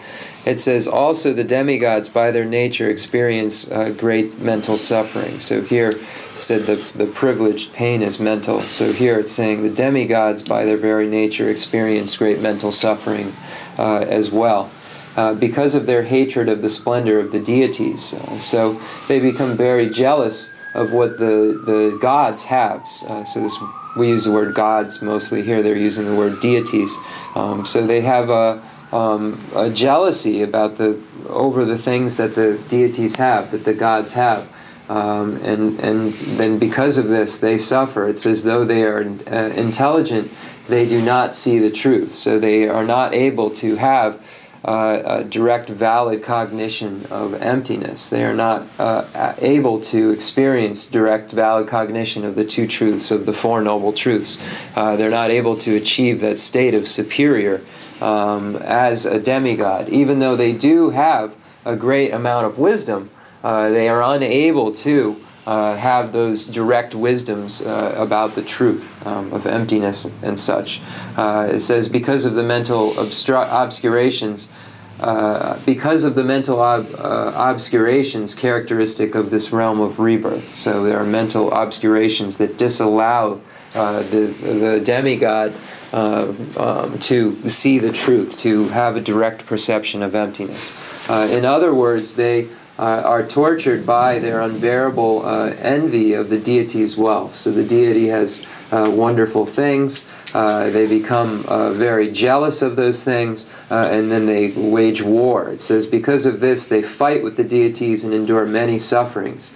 [0.45, 5.89] It says, "Also the demigods, by their nature, experience uh, great mental suffering." So here
[5.89, 5.99] it
[6.41, 8.61] said the the privileged pain is mental.
[8.63, 13.33] So here it's saying the demigods, by their very nature, experience great mental suffering
[13.77, 14.71] uh, as well.
[15.17, 18.13] Uh, because of their hatred of the splendor of the deities.
[18.13, 18.79] Uh, so
[19.09, 22.85] they become very jealous of what the, the gods have.
[23.05, 23.57] Uh, so this
[23.95, 26.95] we use the word gods mostly here, they're using the word deities.
[27.35, 28.61] Um, so they have a,
[28.93, 34.13] um, a jealousy about the over the things that the deities have, that the gods
[34.13, 34.47] have.
[34.89, 38.07] Um, and and then because of this they suffer.
[38.09, 40.31] It's as though they are uh, intelligent,
[40.67, 44.19] they do not see the truth, so they are not able to have
[44.65, 48.09] uh, direct, valid cognition of emptiness.
[48.09, 53.25] They are not uh, able to experience direct, valid cognition of the two truths, of
[53.25, 54.43] the Four Noble Truths.
[54.75, 57.61] Uh, they're not able to achieve that state of superior
[58.01, 59.89] um, as a demigod.
[59.89, 61.35] Even though they do have
[61.65, 63.09] a great amount of wisdom,
[63.43, 69.31] uh, they are unable to uh, have those direct wisdoms uh, about the truth um,
[69.33, 70.81] of emptiness and such.
[71.17, 74.51] Uh, it says, because of the mental obstru- obscurations,
[74.99, 80.49] uh, because of the mental ob- uh, obscurations characteristic of this realm of rebirth.
[80.49, 83.39] So there are mental obscurations that disallow
[83.75, 85.53] uh, the, the demigod
[85.93, 90.73] um, to see the truth, to have a direct perception of emptiness.
[91.09, 92.47] in other words, they
[92.79, 97.35] uh, are tortured by their unbearable uh, envy of the deity's wealth.
[97.35, 100.09] So the deity has uh, wonderful things.
[100.33, 105.49] Uh, they become uh, very jealous of those things, uh, and then they wage war.
[105.49, 109.53] It says, because of this, they fight with the deities and endure many sufferings.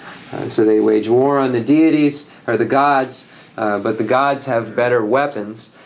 [0.48, 5.06] so they wage war on the deities, or the gods, but the gods have better
[5.06, 5.78] weapons.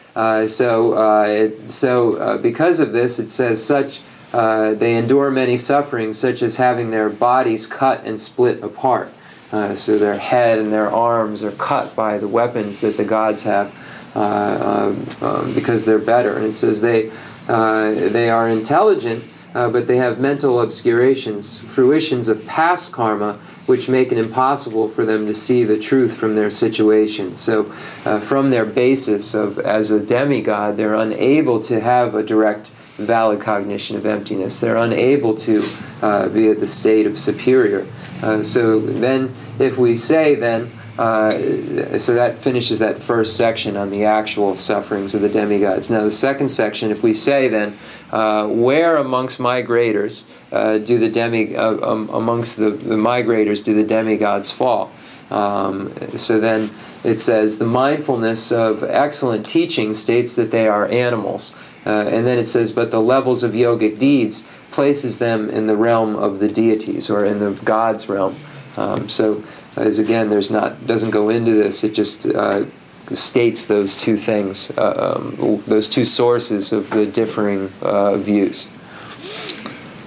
[0.48, 4.02] so, it, so because of this, it says, such
[4.38, 9.12] uh, they endure many sufferings, such as having their bodies cut and split apart.
[9.52, 13.42] Uh, so their head and their arms are cut by the weapons that the gods
[13.44, 13.68] have
[14.14, 16.36] uh, um, um because they're better.
[16.38, 17.10] And it says they,
[17.50, 19.24] uh, they are intelligent,
[19.56, 25.04] uh, but they have mental obscurations, fruitions of past karma, which make it impossible for
[25.04, 27.36] them to see the truth from their situation.
[27.38, 27.74] So,
[28.06, 33.40] uh, from their basis of as a demigod, they're unable to have a direct valid
[33.40, 34.60] cognition of emptiness.
[34.60, 35.64] They're unable to
[36.02, 37.86] uh, be at the state of superior.
[38.24, 41.30] Uh, so then, if we say then, uh,
[42.00, 45.92] so that finishes that first section on the actual sufferings of the demigods.
[45.92, 47.78] Now, the second section, if we say then,
[48.12, 53.76] uh, where amongst migrators uh, do the demi uh, um, amongst the, the, migrators do
[53.76, 54.90] the demigods fall?
[55.30, 56.72] Um, so then
[57.04, 61.56] it says the mindfulness of excellent teaching states that they are animals.
[61.88, 65.78] Uh, and then it says, but the levels of yogic deeds places them in the
[65.78, 68.36] realm of the deities or in the God's realm.
[68.76, 69.40] Um, so,
[69.80, 71.86] as again, there's not doesn't go into this.
[71.88, 72.66] It just uh,
[73.16, 78.68] states those two things, uh, um, those two sources of the differing uh, views.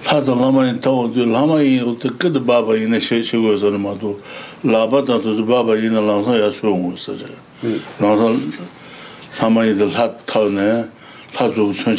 [0.05, 3.69] hata lama in tawa tu lama yin uta kida baba yin she she go sa
[3.73, 4.19] ma tu
[4.61, 7.29] laba ta tu baba yin la sa ya su ngu sa ja
[9.39, 10.87] lama yin the hat ta ne eh?
[11.31, 11.97] they cut cut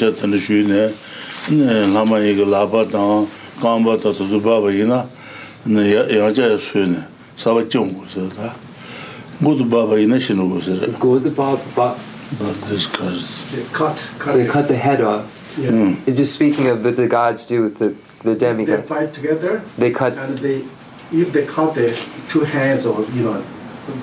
[14.33, 15.70] they cut the head off yeah.
[15.70, 16.16] mm.
[16.16, 19.91] just speaking of what the gods do with the the demigods they fight together they
[19.91, 20.64] cut and they
[21.11, 21.89] if they cut the
[22.28, 23.43] two hands or you know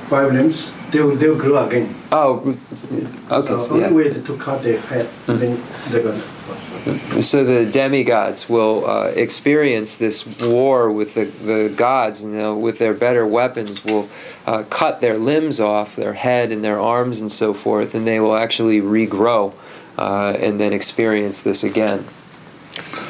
[0.08, 1.94] problems, they will, they will grow again.
[2.12, 2.58] Oh,
[3.32, 3.48] okay.
[3.48, 5.40] So, so only way to cut their head, mm mm-hmm.
[5.40, 6.18] then they're gonna.
[6.18, 7.22] Mm-hmm.
[7.22, 12.94] So the demigods will uh, experience this war with the, the gods, and with their
[12.94, 14.10] better weapons, will
[14.48, 18.20] uh, cut their limbs off, their head and their arms, and so forth, and they
[18.20, 19.54] will actually regrow
[19.98, 22.04] uh, and then experience this again.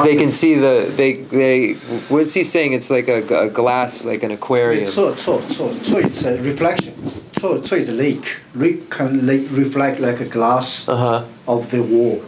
[0.03, 1.74] they can see the they they.
[2.09, 2.74] What's he saying?
[2.74, 4.86] It's like a, a glass, like an aquarium.
[4.86, 6.93] So so so so it's a reflection.
[7.39, 8.38] So so it's a lake.
[8.53, 11.24] Lake can lake reflect like a glass uh-huh.
[11.47, 12.22] of the wall.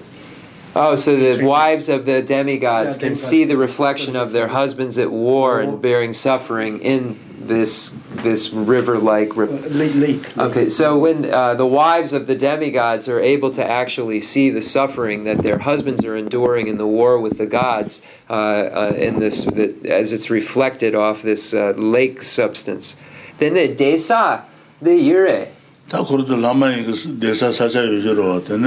[0.74, 5.12] Oh, so the wives of the demigods can see the reflection of their husbands at
[5.12, 5.78] war and oh.
[5.78, 9.42] bearing suffering in this this river-like uh,
[9.72, 10.38] lake.
[10.38, 14.62] Okay, so when uh, the wives of the demigods are able to actually see the
[14.62, 19.20] suffering that their husbands are enduring in the war with the gods, uh, uh, in
[19.20, 22.96] this the, as it's reflected off this uh, lake substance,
[23.40, 24.42] then the desa,
[24.82, 25.48] the yure.
[25.90, 28.66] 다 그래도 라마니 그 대사 사자 요지로 왔더니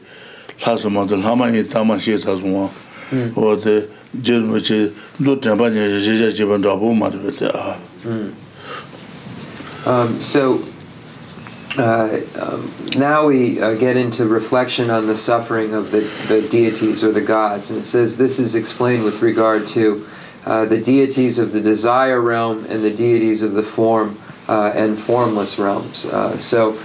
[9.87, 10.73] rima
[11.77, 17.03] Uh, um, now we uh, get into reflection on the suffering of the, the, deities
[17.03, 17.71] or the gods.
[17.71, 20.07] And it says this is explained with regard to
[20.45, 24.17] uh, the deities of the desire realm and the deities of the form
[24.47, 26.05] uh, and formless realms.
[26.05, 26.77] Uh, so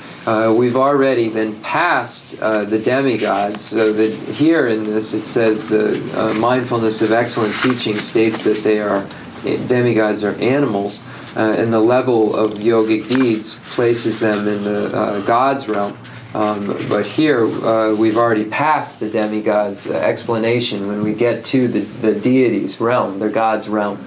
[0.56, 3.62] we've already been past the demigods.
[3.62, 8.80] So that here in this, it says the mindfulness of excellent teaching states that they
[8.80, 9.06] are
[9.46, 11.04] eh, demigods are animals
[11.36, 15.96] uh, and the level of yogic deeds places them in the uh, God's realm.
[16.34, 21.80] Um, but here uh, we've already passed the demigod's explanation when we get to the,
[21.80, 23.98] the realm, the God's realm.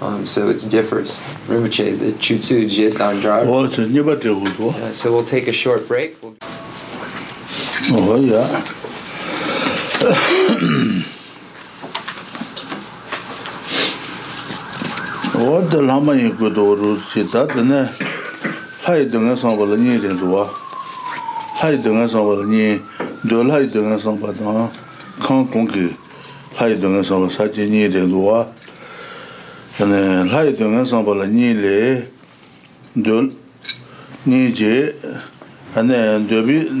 [0.00, 1.18] Um, so it differs.
[1.48, 3.46] Rinpoche, the Chutsu Jit Dandra.
[3.48, 3.64] Oh,
[4.68, 6.22] uh, so we'll take a short break.
[6.22, 6.36] We'll...
[7.88, 8.20] Oh,
[10.96, 11.02] yeah.
[15.36, 17.80] wāda lāma yī kūdō rū sī tātā nā
[18.86, 20.44] hāi dōngā sāmbā lā nī rī rū wā
[21.60, 22.62] hāi dōngā sāmbā lā nī
[23.32, 24.54] dō hāi dōngā sāmbā tā
[25.26, 25.84] kāng kōng kī
[26.60, 28.38] hāi dōngā sāmbā sā nī rī wā
[29.84, 31.52] nā hāi nī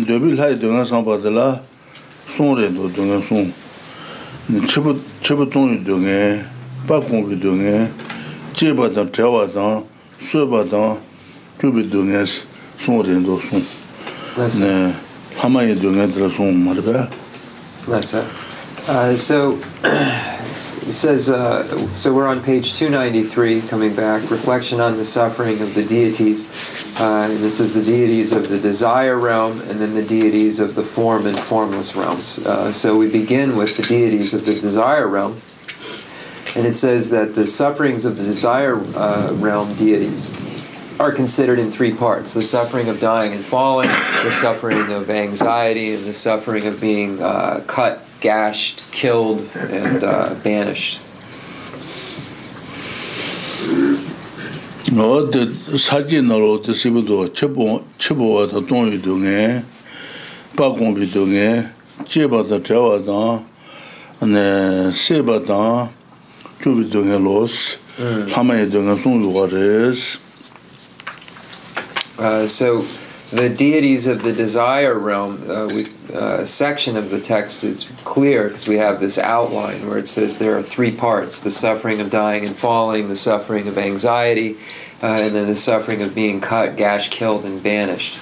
[0.00, 0.32] bī
[5.28, 7.96] sōng sōng chibu
[8.56, 8.84] Uh, so, it
[20.92, 25.84] says, uh, so we're on page 293, coming back, reflection on the suffering of the
[25.84, 26.48] deities.
[26.98, 30.74] Uh, and this is the deities of the desire realm and then the deities of
[30.74, 32.38] the form and formless realms.
[32.46, 35.36] Uh, so we begin with the deities of the desire realm
[36.56, 40.32] and it says that the sufferings of the desire uh, realm deities
[40.98, 43.88] are considered in three parts the suffering of dying and falling,
[44.24, 50.34] the suffering of anxiety, and the suffering of being uh, cut, gashed, killed, and uh,
[50.42, 51.00] banished.
[66.66, 67.78] chubi dunga los,
[68.32, 69.46] samaya dunga sung yuwa
[69.88, 70.18] res.
[72.50, 72.84] So,
[73.30, 78.44] the deities of the desire realm, uh, we, uh, section of the text is clear
[78.48, 82.10] because we have this outline where it says there are three parts, the suffering of
[82.10, 84.56] dying and falling, the suffering of anxiety,
[85.02, 88.16] uh, and then the suffering of being cut, gashed, killed, and banished.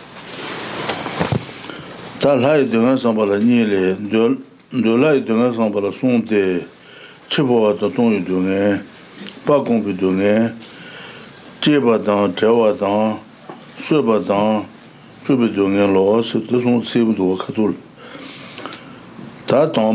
[2.20, 6.26] Ta lai dunga sambala nyele, dunga sambala sung
[7.34, 8.78] chibwa dang tong yu du ngen,
[9.46, 10.54] pa gong bi du ngen,
[11.60, 13.18] che ba dang, che wa dang,
[13.76, 14.64] su ba dang,
[15.24, 17.74] chu bi du ngen loo, si te song tsi bu du wa katol.
[19.46, 19.90] Ta tena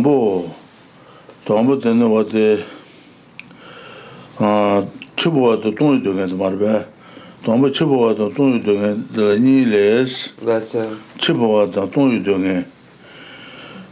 [2.09, 2.61] wate,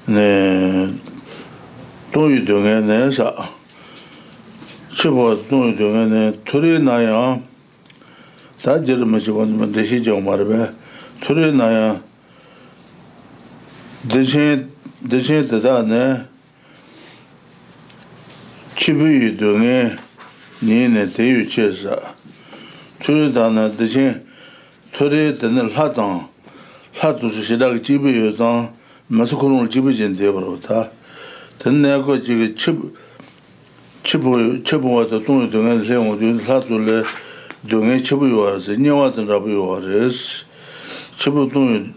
[0.09, 1.15] nyi
[2.17, 2.17] dōng 추보 dōng
[2.73, 3.27] e nē sā
[4.89, 7.37] qibuwa dōng yu dōng e nē turi nā ya
[8.63, 10.71] dā jir mē shigwa nima dēshī yaw marabē
[11.21, 12.01] turi nā ya
[14.09, 14.45] dēshī
[20.65, 21.95] nē nē nē chē sā
[23.37, 24.05] dā nā dēshī
[30.17, 30.89] dā nē
[31.67, 32.55] ten 지금 ka chiga
[34.03, 37.03] chibu chibu wata tongi dunga lingwa dunga lato le
[37.67, 40.45] dunga chibu yuwarasi, nye wata nrabu yuwarasi
[41.19, 41.91] chibu tongi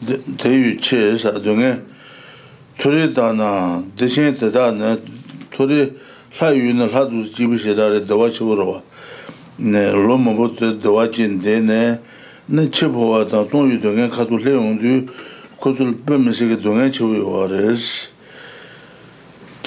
[0.00, 1.82] deyu che sa dunga
[2.78, 4.96] turi dana, deshin te dana
[5.50, 5.90] turi
[6.40, 8.82] la yu na lato jibu shirari dawa chibu rawa
[9.56, 9.90] ne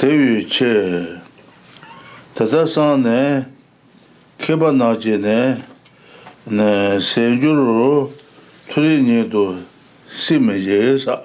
[0.02, 1.06] Te yu che,
[2.34, 3.46] 네 san ne,
[4.40, 5.66] kepa na je ne,
[7.00, 8.12] se yu ruru
[8.68, 9.56] turi nye tu
[10.10, 11.22] si me je, sa,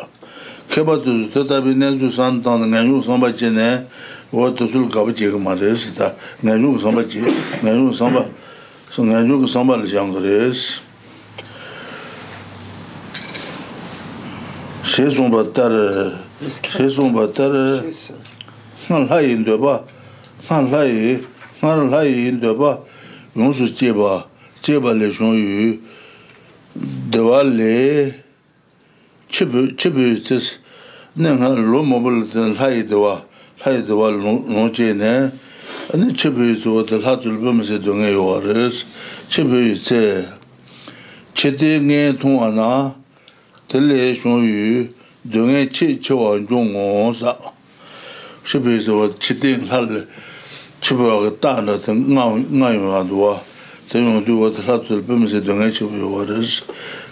[0.68, 1.62] kepa tu su, tata
[2.10, 3.86] san samba ne,
[4.54, 5.12] tu sul kaba
[5.54, 7.04] re, si ta, samba
[7.90, 8.28] samba,
[9.46, 10.80] samba le re, si.
[14.84, 15.08] She
[16.60, 17.28] she she
[18.88, 19.82] nga lai yin dweba,
[20.46, 21.18] nga lai yi,
[21.58, 22.78] nga lai yin dweba,
[23.34, 24.26] yung su jeba,
[24.62, 25.80] jeba le shung yu,
[27.10, 28.14] dewa le,
[29.30, 30.58] chibu, chibu yu tis,
[31.16, 32.30] ne nga lo mobil
[32.88, 33.24] dewa,
[33.64, 35.32] lai dewa nung che ne,
[35.92, 37.18] ane chibu yu wata la
[37.62, 37.78] se
[42.18, 42.70] tong ana,
[45.26, 47.32] yung sa,
[48.46, 50.06] Shubhi isa wad chi ting hali
[50.80, 53.42] chibwa waga ta'a na tanga nga yuwaa duwaa
[53.88, 56.62] Ta yung tu wad hla tsula bimisi duwa nga chibwa yuwaa rizh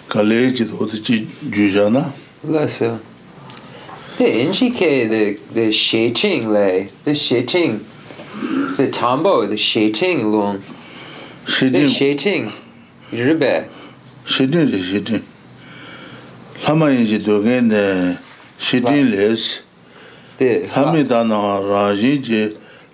[0.07, 2.09] Ka le echida wad chi jujaa na
[2.47, 2.97] Lasa
[4.17, 6.87] Te enchi kei de shi ting le,
[8.91, 9.43] tambo,
[20.39, 22.39] 데 hāmi 라지제 rājī jī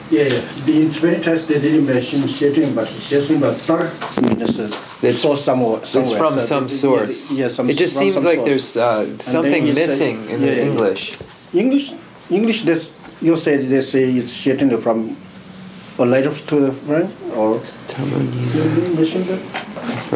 [0.10, 0.42] Yeah, yeah.
[0.66, 3.90] The inspectors they didn't mention Shetin, but Shetin Basar.
[4.24, 4.42] Mm,
[5.04, 7.30] it's from It's from some source.
[7.30, 11.18] It just seems like there's uh, something missing in the English.
[11.54, 11.94] English,
[12.30, 12.62] English.
[12.62, 12.92] This
[13.22, 15.18] you said they say it's Shetin from
[16.00, 17.62] a letter to the friend or.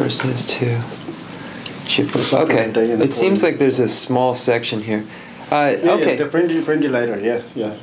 [0.00, 0.74] Verses two.
[2.36, 2.70] Okay,
[3.04, 5.04] it seems like there's a small section here.
[5.50, 6.12] Uh, yeah, okay.
[6.16, 7.74] Yeah, the fringy fringy lighter, yeah, yeah.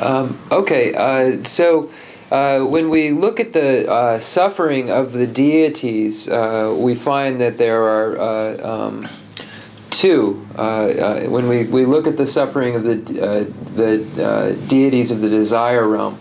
[0.00, 1.90] Um, okay, uh, so
[2.30, 7.58] uh, when we look at the uh, suffering of the deities, uh, we find that
[7.58, 9.08] there are um,
[9.90, 10.34] two.
[10.56, 12.96] when we, we look at the suffering of the,
[13.74, 16.16] the deities of the desire realm,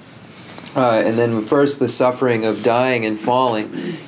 [0.75, 3.65] and then first the suffering of dying and falling.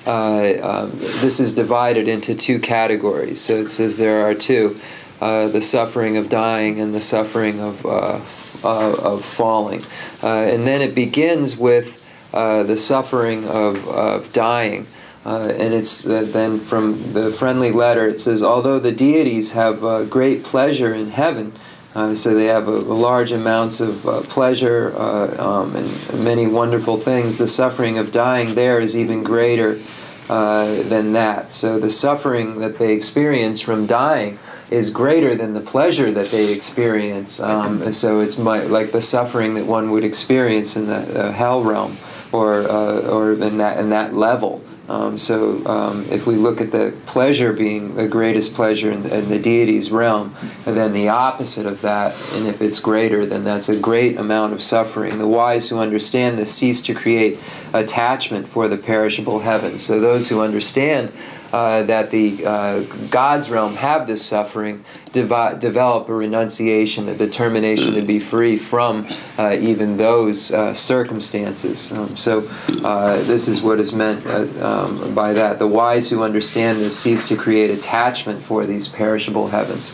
[0.08, 3.39] Um, this is divided into two categories.
[3.39, 4.80] So it says there are two.
[5.26, 8.19] Uh, the suffering of dying and the suffering of, uh,
[8.63, 9.82] uh of falling.
[10.21, 11.99] Uh, and then it begins with
[12.32, 14.86] the suffering of, of dying.
[15.23, 19.80] and it's then from the friendly letter, it says, Although the deities have
[20.11, 21.53] great pleasure in heaven,
[21.95, 26.45] uh, so they have a, a large amounts of uh, pleasure uh, um, and many
[26.45, 27.38] wonderful things.
[27.39, 29.80] The suffering of dying there is even greater
[30.28, 31.51] than that.
[31.51, 34.38] So the suffering that they experience from dying
[34.70, 37.39] is greater than the pleasure that they experience.
[37.39, 41.61] Um, so it's my, like the suffering that one would experience in the uh, hell
[41.61, 41.97] realm
[42.32, 44.61] or, uh, or in, that, in that level.
[44.88, 49.30] Um, so um, if we look at the pleasure being the greatest pleasure in, in,
[49.30, 50.36] the deity's realm,
[50.68, 54.53] and then the opposite of that, and if it's greater, then that's a great amount
[54.53, 55.18] of suffering.
[55.18, 57.39] The wise who understand this cease to create
[57.74, 59.80] attachment for the perishable heaven.
[59.80, 61.11] So those who understand
[61.53, 62.79] uh, that the uh,
[63.11, 64.83] God's realm have this suffering,
[65.13, 71.93] devi- develop a renunciation, a determination to be free from uh, even those uh, circumstances.
[71.93, 72.49] Um, so,
[72.83, 74.25] uh, this is what is meant
[74.59, 75.59] um, by that.
[75.59, 79.89] The wise who understand this cease to create attachment for these perishable heavens.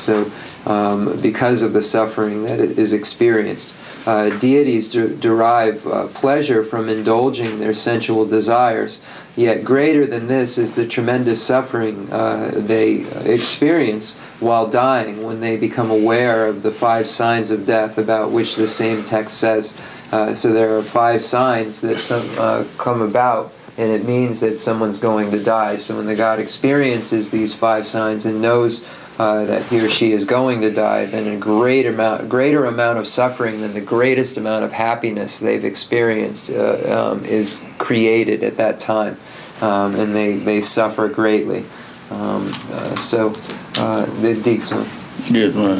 [0.00, 0.28] so,
[0.66, 3.76] um, because of the suffering that is experienced
[4.06, 9.00] uh, deities de- derive uh, pleasure from indulging their sensual desires.
[9.36, 15.56] Yet, greater than this is the tremendous suffering uh, they experience while dying when they
[15.56, 19.78] become aware of the five signs of death about which the same text says.
[20.10, 23.54] Uh, so, there are five signs that some, uh, come about.
[23.76, 25.76] And it means that someone's going to die.
[25.76, 28.84] So when the God experiences these five signs and knows
[29.18, 32.98] uh, that he or she is going to die, then a great amount, greater amount
[32.98, 38.56] of suffering than the greatest amount of happiness they've experienced uh, um, is created at
[38.58, 39.16] that time,
[39.60, 41.64] um, and they, they suffer greatly.
[42.10, 43.32] Um, uh, so,
[43.76, 44.86] uh, the Dixon.
[45.30, 45.76] Yes, ma'am.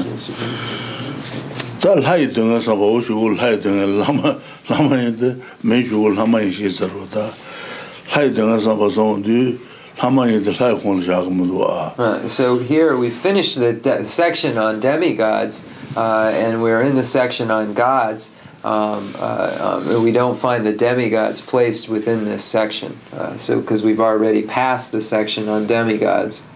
[1.78, 4.34] Tā lhāi dunga sāpa u shūgu lhāi dunga lāma,
[4.66, 5.30] lāma yinda,
[5.62, 7.28] mē shūgu lāma yinshi sarwa tā.
[8.10, 9.58] Lhāi dunga sāpa sāngu
[10.00, 17.02] Uh, so here we've finished the section on demigods uh, and we are in the
[17.02, 18.32] section on gods.
[18.62, 23.98] Um, uh, um, we don't find the demigods placed within this section because we have
[24.00, 26.46] already passed the section on demigods.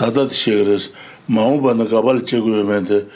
[0.00, 0.88] tātā tō shē gā rēs
[1.30, 3.06] mā wā bā nā kāpā lō che gō yō mēn dhā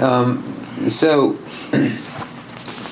[0.00, 0.42] Um,
[0.88, 1.36] so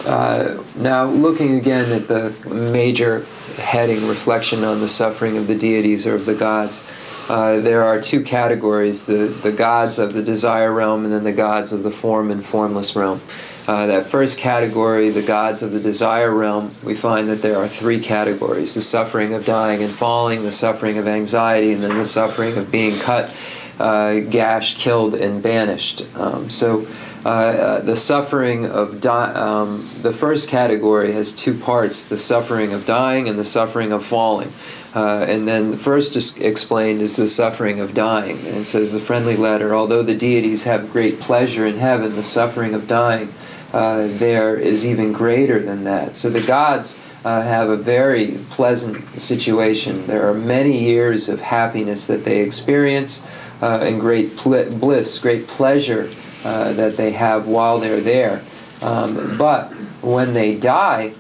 [0.07, 2.35] uh, now looking again at the
[2.73, 3.27] major
[3.57, 6.87] heading reflection on the suffering of the deities or of the gods.
[7.29, 11.33] Uh, there are two categories the, the gods of the desire realm and then the
[11.33, 13.21] gods of the form and formless realm.
[13.67, 17.67] Uh, that first category, the gods of the desire realm, we find that there are
[17.69, 22.05] three categories the suffering of dying and falling, the suffering of anxiety, and then the
[22.05, 23.31] suffering of being cut
[23.79, 26.07] uh, gashed, killed, and banished.
[26.17, 26.87] Um, so
[27.25, 32.87] uh, uh the suffering of um, the first category has two parts: the suffering of
[32.87, 34.51] dying and the suffering of falling.
[34.95, 38.39] Uh, and then the first explained is the suffering of dying.
[38.47, 42.23] And it says the friendly letter, although the deities have great pleasure in heaven, the
[42.23, 43.33] suffering of dying
[43.73, 46.15] uh, there is even greater than that.
[46.15, 50.07] So the gods uh, have a very pleasant situation.
[50.07, 53.23] There are many years of happiness that they experience
[53.63, 56.09] uh, and great bliss, great pleasure
[56.45, 58.43] uh, that they have while they're there.
[58.83, 61.13] Um, but when they die,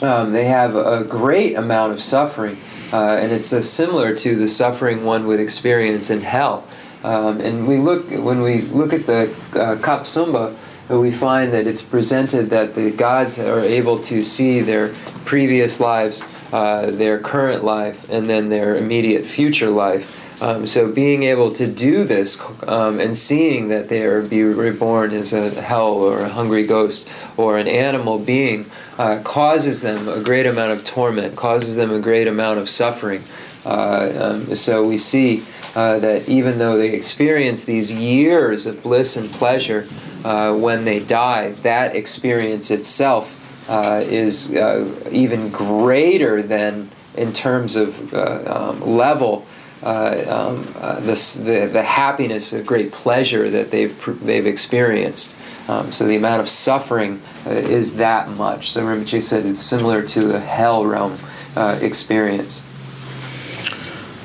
[0.00, 2.56] um, they have a great amount of suffering,
[2.92, 6.66] uh, and it's similar to the suffering one would experience in hell.
[7.04, 9.24] Um, and we look when we look at the
[9.54, 10.56] uh, Kapsumba,
[10.88, 14.88] we find that it's presented that the gods are able to see their
[15.24, 16.22] previous lives,
[16.52, 20.08] uh, their current life, and then their immediate future life.
[20.42, 25.12] Um, so being able to do this um, and seeing that they are be reborn
[25.12, 28.68] as a hell or a hungry ghost or an animal being
[28.98, 33.22] uh, causes them a great amount of torment, causes them a great amount of suffering.
[33.64, 35.44] Uh, um, so we see
[35.76, 39.86] uh, that even though they experience these years of bliss and pleasure,
[40.24, 43.38] uh, when they die, that experience itself
[43.70, 49.46] uh, is uh, even greater than in terms of um, level
[49.82, 55.36] uh, um, uh, the, the, happiness, the great pleasure that they've, they've experienced.
[55.68, 58.70] Um, so the amount of suffering uh, is that much.
[58.70, 61.16] So Rinpoche said it's similar to a hell realm
[61.56, 62.62] uh, experience.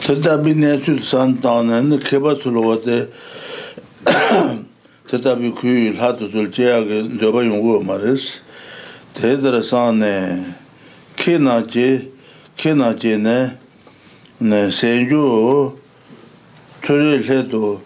[0.02, 3.12] Tathabi nesu santana na kheba sulwa te
[5.08, 8.42] Tathabi kuyu lhatu sul cheya ge dhoba yungu maris
[9.16, 10.54] Tathara sanane
[11.18, 12.12] Kena che,
[14.40, 15.18] 네 sēnyū
[16.86, 17.82] tūrī 해도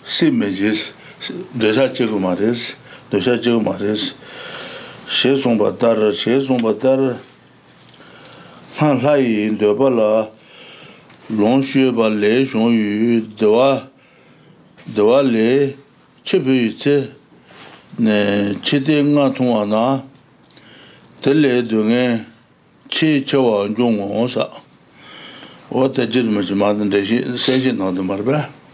[0.00, 0.86] sī mēchīs,
[1.60, 2.62] dōshā chīgū mārēs,
[3.12, 4.06] dōshā chīgū mārēs,
[5.12, 7.02] shē sōṅba tār, shē sōṅba tār,
[8.80, 10.08] ngā lhā yī ndio pā lā,
[11.28, 11.92] lōng shōng
[18.64, 18.78] tsē,
[19.12, 20.00] ngā tōng wā nā,
[22.88, 24.56] chī ngō
[25.72, 26.04] Or the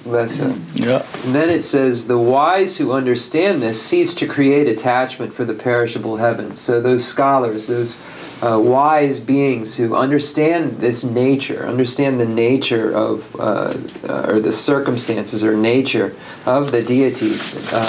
[0.04, 0.56] That's it.
[0.74, 1.06] Yeah.
[1.24, 5.54] And then it says, The wise who understand this cease to create attachment for the
[5.54, 6.60] perishable heavens.
[6.60, 8.00] So those scholars, those
[8.42, 13.74] uh, wise beings who understand this nature, understand the nature of, uh,
[14.08, 17.88] uh, or the circumstances or nature of the deities, uh,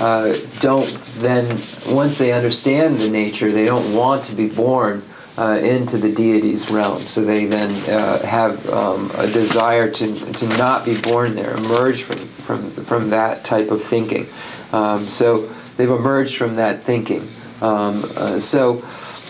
[0.00, 1.46] uh, don't then,
[1.88, 5.00] once they understand the nature, they don't want to be born
[5.36, 7.00] uh, into the deity's realm.
[7.08, 12.02] So they then uh, have um, a desire to, to not be born there, emerge
[12.02, 14.26] from, from, from that type of thinking.
[14.72, 17.22] Um, so they've emerged from that thinking.
[17.60, 18.74] Um, uh, so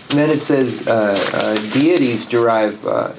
[0.09, 3.11] then it says uh, uh, deities derive uh,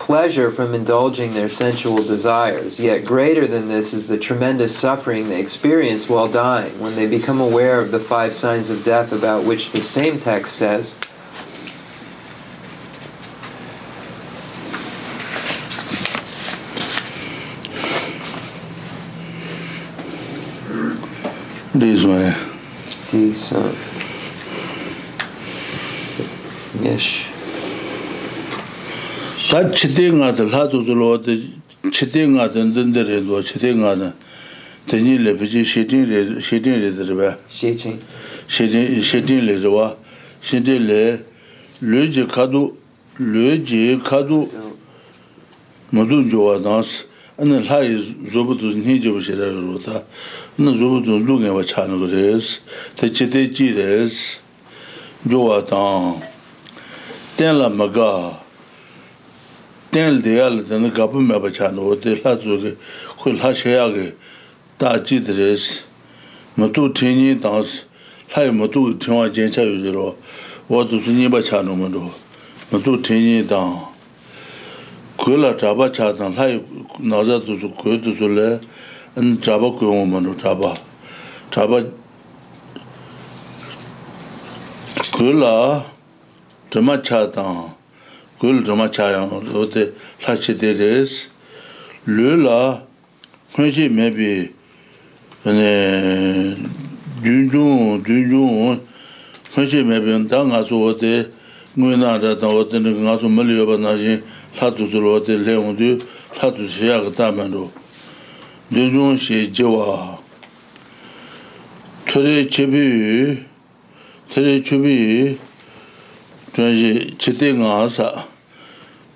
[0.00, 2.80] pleasure from indulging their sensual desires.
[2.80, 7.40] Yet greater than this is the tremendous suffering they experience while dying when they become
[7.40, 10.98] aware of the five signs of death about which the same text says.
[21.82, 22.32] this way.
[23.10, 23.72] This way.
[26.82, 27.28] Yes.
[29.50, 29.80] That lhā
[30.36, 31.24] tu tu last of the Lord,
[31.90, 34.12] cheating at the end of the day, cheating at the end.
[34.86, 37.96] Tenyi le bici shedin le shedin le de ba shedin
[38.48, 39.94] shedin shedin le de wa
[40.42, 41.18] shedin le
[41.82, 42.70] le je kadu
[43.18, 43.66] le
[49.20, 49.34] je
[50.60, 52.48] nā zhūpa dhūn dhūngi wā chāna gu rēs,
[53.00, 54.16] tā chī tē chī rēs,
[55.26, 56.18] dhū wā tāng,
[57.38, 58.08] tēn lā mā gā,
[59.96, 62.72] tēn lā dhīyā lā tā nā gāpa mā wā chāna wā, tē lā dhū gā,
[63.24, 64.04] khu lā shayā gā,
[64.78, 65.70] tā chī tā rēs,
[66.60, 67.52] mā tū tēnyī lā
[68.44, 69.32] yā mā tū gā tēn wā
[72.76, 72.80] wā
[73.24, 73.40] nī
[75.22, 76.60] khu lā chā bā lā yā
[77.08, 78.60] nā zhā dhū khu yā dhū
[79.20, 80.72] ān چابو کو منو چابا
[81.52, 81.78] چابا
[85.12, 85.54] کلا
[86.70, 87.44] تما چاتا
[88.40, 89.84] کل تما چایا ہوتے
[90.26, 91.10] لاچ دے دس
[92.06, 92.60] لولا
[93.54, 94.32] کوئی جی می بی
[95.44, 95.72] نے
[97.24, 98.78] دین دون دین دون
[99.54, 101.12] کوئی جی می بن دا گا سو ہوتے
[101.76, 104.16] نوے نا دا تا ہوتے نا سو ملیو بنا جی
[104.58, 104.80] لاچ
[106.78, 107.72] سو
[108.70, 109.94] lūdhūng shē jīwā
[112.08, 112.82] thārē chibī
[114.34, 115.36] thārē chibī
[116.56, 118.06] chuān shē chitī ngā sā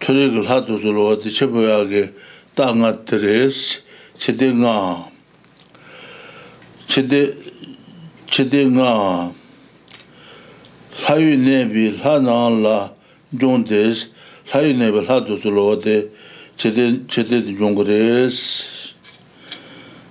[0.03, 2.05] thārē kā lhā tu su lō tī chibī yā kē
[2.57, 2.67] tā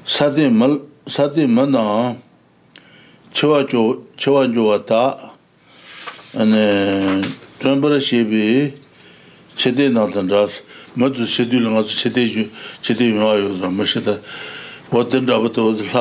[0.08, 0.50] sati
[1.08, 2.16] 사데마나
[3.32, 5.32] chewa jo, chewa jo wata
[6.36, 7.24] ane
[7.60, 8.74] chunbara shebi
[9.56, 10.64] chede nantan rasa
[10.98, 12.50] matu shedi lunga tu chede yu,
[12.82, 14.20] chede yunga yu dhamma sheta
[14.90, 15.96] wata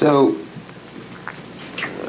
[0.00, 0.36] so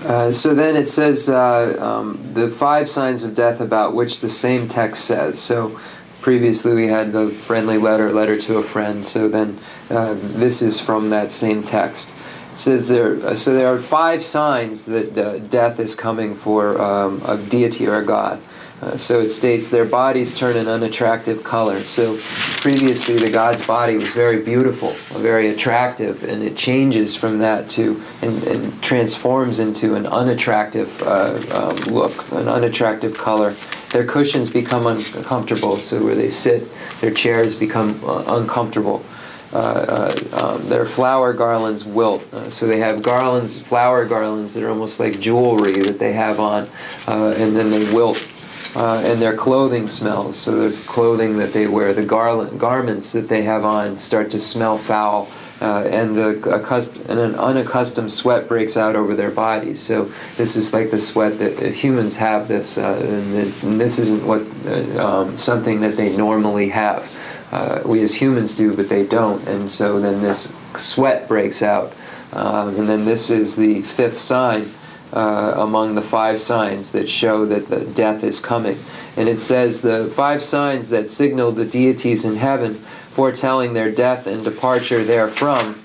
[0.09, 4.29] Uh, so then it says uh, um, the five signs of death about which the
[4.29, 5.37] same text says.
[5.39, 5.79] So
[6.19, 9.05] previously we had the friendly letter, letter to a friend.
[9.05, 9.59] So then
[9.91, 12.15] uh, this is from that same text.
[12.53, 13.17] It says there.
[13.23, 17.87] Uh, so there are five signs that uh, death is coming for um, a deity
[17.87, 18.41] or a god.
[18.81, 21.77] Uh, so it states, their bodies turn an unattractive color.
[21.81, 22.15] So
[22.61, 28.01] previously, the god's body was very beautiful, very attractive, and it changes from that to
[28.21, 33.51] and, and transforms into an unattractive uh, uh, look, an unattractive color.
[33.91, 36.65] Their cushions become uncomfortable, so where they sit,
[37.01, 39.03] their chairs become uh, uncomfortable.
[39.51, 42.21] Uh, uh, um, their flower garlands wilt.
[42.31, 46.39] Uh, so they have garlands, flower garlands that are almost like jewelry that they have
[46.39, 46.69] on,
[47.09, 48.17] uh, and then they wilt
[48.75, 50.37] uh, and their clothing smells.
[50.37, 54.39] So there's clothing that they wear, the garland, garments that they have on start to
[54.39, 55.27] smell foul,
[55.61, 59.79] uh, and the and an unaccustomed sweat breaks out over their bodies.
[59.81, 62.47] So this is like the sweat that humans have.
[62.47, 67.13] This uh, and, it, and, this isn't what uh, um, something that they normally have.
[67.51, 69.45] Uh, we as humans do, but they don't.
[69.49, 71.91] And so then this sweat breaks out,
[72.31, 74.69] um, and then this is the fifth sign
[75.13, 78.77] uh, among the five signs that show that the death is coming.
[79.17, 84.27] And it says the five signs that signal the deities in heaven foretelling their death
[84.27, 85.81] and departure therefrom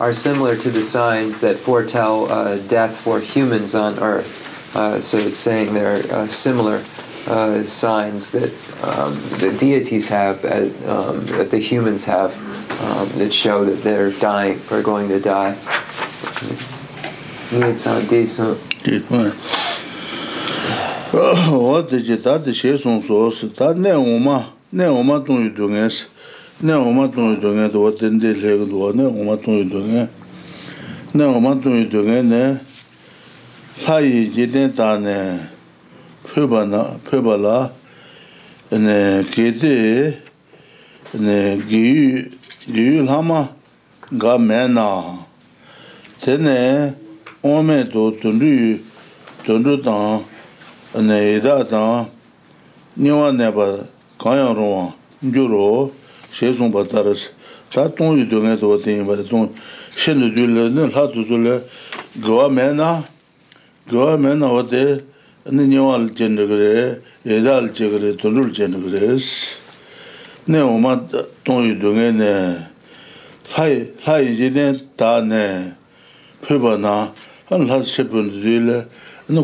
[0.00, 4.76] are similar to the signs that foretell uh, death for humans on earth.
[4.76, 6.84] Uh, so it's saying they're similar
[7.28, 8.50] uh, signs that
[8.82, 10.50] um, the deities have, uh,
[10.86, 12.32] um, that the humans have,
[12.82, 15.56] um, that show that they're dying are going to die.
[17.52, 18.48] Ni tsā dee sā
[18.82, 19.30] Ti kūna
[21.14, 21.34] Wā
[47.46, 48.78] dāng wā mēntu tōng rūyū,
[49.46, 50.22] tōng rū tāng,
[50.94, 52.06] an e dā tāng,
[52.98, 53.66] nīwā nē bā
[54.20, 54.92] kāñyā rūwa,
[55.24, 55.90] jū rō,
[56.34, 57.28] shēsūng bā tārās,
[57.70, 59.52] tā tōng rū dōngé tō wā tīngi bā tōng rū,
[59.96, 60.26] shēn tu
[72.02, 72.14] tūli,
[76.78, 77.10] na,
[77.54, 78.76] ān lāt shēpun dhīla,
[79.30, 79.36] ān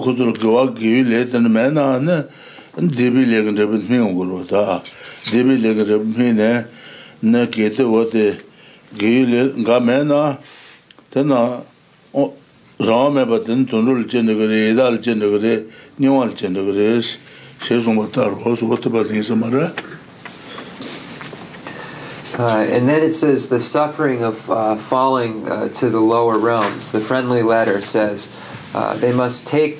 [22.39, 26.91] Uh, and then it says the suffering of uh, falling uh, to the lower realms.
[26.91, 28.35] The friendly letter says
[28.74, 29.78] uh, they must take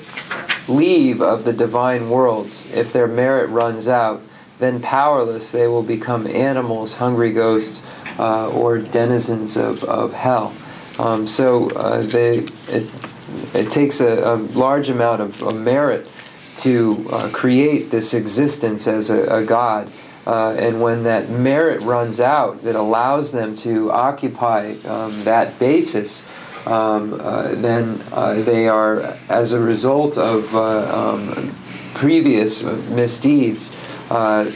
[0.69, 2.71] leave of the divine worlds.
[2.71, 4.21] If their merit runs out,
[4.59, 10.53] then powerless they will become animals, hungry ghosts, uh, or denizens of, of hell.
[10.99, 12.87] Um, so uh, they, it,
[13.55, 16.07] it takes a, a large amount of, of merit
[16.59, 19.89] to create this existence as a, a god.
[20.25, 26.25] Uh, and when that merit runs out that allows them to occupy um, that basis,
[26.65, 31.51] um, uh, then uh, they are, as a result of uh, um,
[31.93, 33.75] previous misdeeds,
[34.09, 34.49] uh,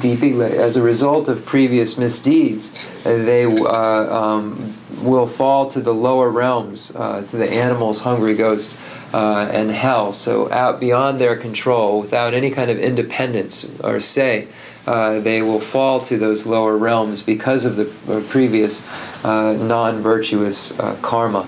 [0.00, 2.72] deeply, as a result of previous misdeeds,
[3.04, 4.72] uh, they um,
[5.02, 8.78] will fall to the lower realms, to the animals, hungry ghosts.
[9.12, 14.48] Uh, and hell, so out beyond their control, without any kind of independence or say,
[14.86, 18.86] uh they will fall to those lower realms because of the uh, previous
[19.24, 21.42] uh, non virtuous uh, karma.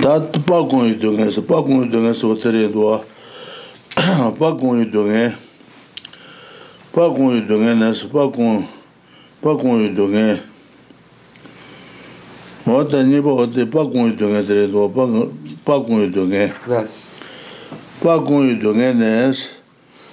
[0.00, 3.04] Tat pa gung yu dung es, pa gung yu dung es wa tere duwa,
[4.38, 5.36] pa gung yu dung es,
[6.92, 7.62] pa gung yu dung
[9.04, 10.40] mota pa gung, pa gung yu dung es.
[12.64, 14.88] Wa ta nipa wa te pa gung yu tere duwa,
[15.66, 16.26] pa gung yu
[16.66, 17.08] Yes.
[18.00, 18.58] Pa gung yu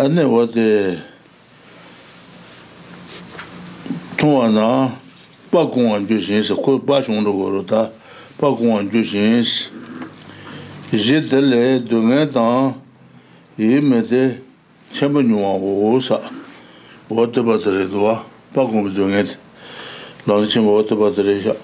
[0.00, 0.62] ānne wā te
[4.16, 4.94] tūwa nāng
[5.52, 7.82] pā kūngā jūshīn sā, kua bā shūng du kō rū tā,
[8.40, 11.20] pā kūngā jūshīn sā,
[11.90, 12.70] du ngā tāng
[13.60, 14.22] yī mē tē
[14.96, 15.92] chenpa nyūwa ngō
[20.96, 21.56] du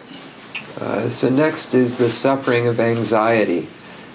[1.08, 3.66] So next is the suffering of anxiety.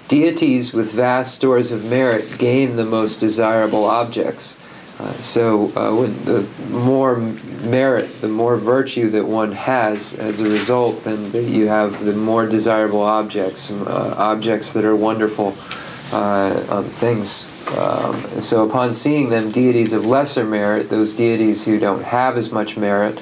[0.08, 4.60] deities with vast stores of merit gain the most desirable objects.
[5.00, 5.90] Uh, so, uh,
[6.26, 12.06] the more merit, the more virtue that one has as a result, then you have
[12.06, 15.56] the more desirable objects, uh, objects that are wonderful
[16.14, 17.52] uh, um, things.
[17.78, 22.52] Um, so, upon seeing them, deities of lesser merit, those deities who don't have as
[22.52, 23.20] much merit,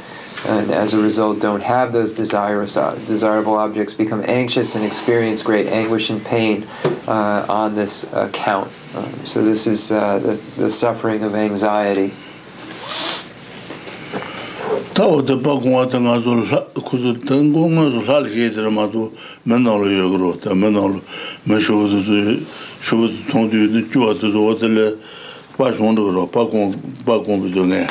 [0.47, 2.73] and as a result don't have those desirous
[3.05, 6.65] desirable objects become anxious and experience great anguish and pain
[7.07, 8.69] uh, on this account
[9.23, 12.11] so this is the, the suffering of anxiety
[14.93, 16.41] tau de bagwa de ngazul
[16.83, 19.09] kuz de ngonga zul hal jeder ma do
[19.47, 20.97] menol yo gro ta menol
[21.47, 22.43] me shuvu de
[22.89, 24.97] shuvu de tondu de chuat de zotele
[25.55, 26.73] pa jondo gro pa kon
[27.05, 27.87] pa kon de ne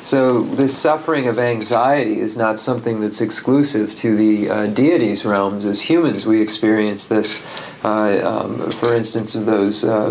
[0.00, 5.64] So, this suffering of anxiety is not something that's exclusive to the uh, deities' realms.
[5.64, 7.44] As humans, we experience this.
[7.84, 10.10] Uh, um, for instance, of those uh,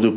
[0.00, 0.10] de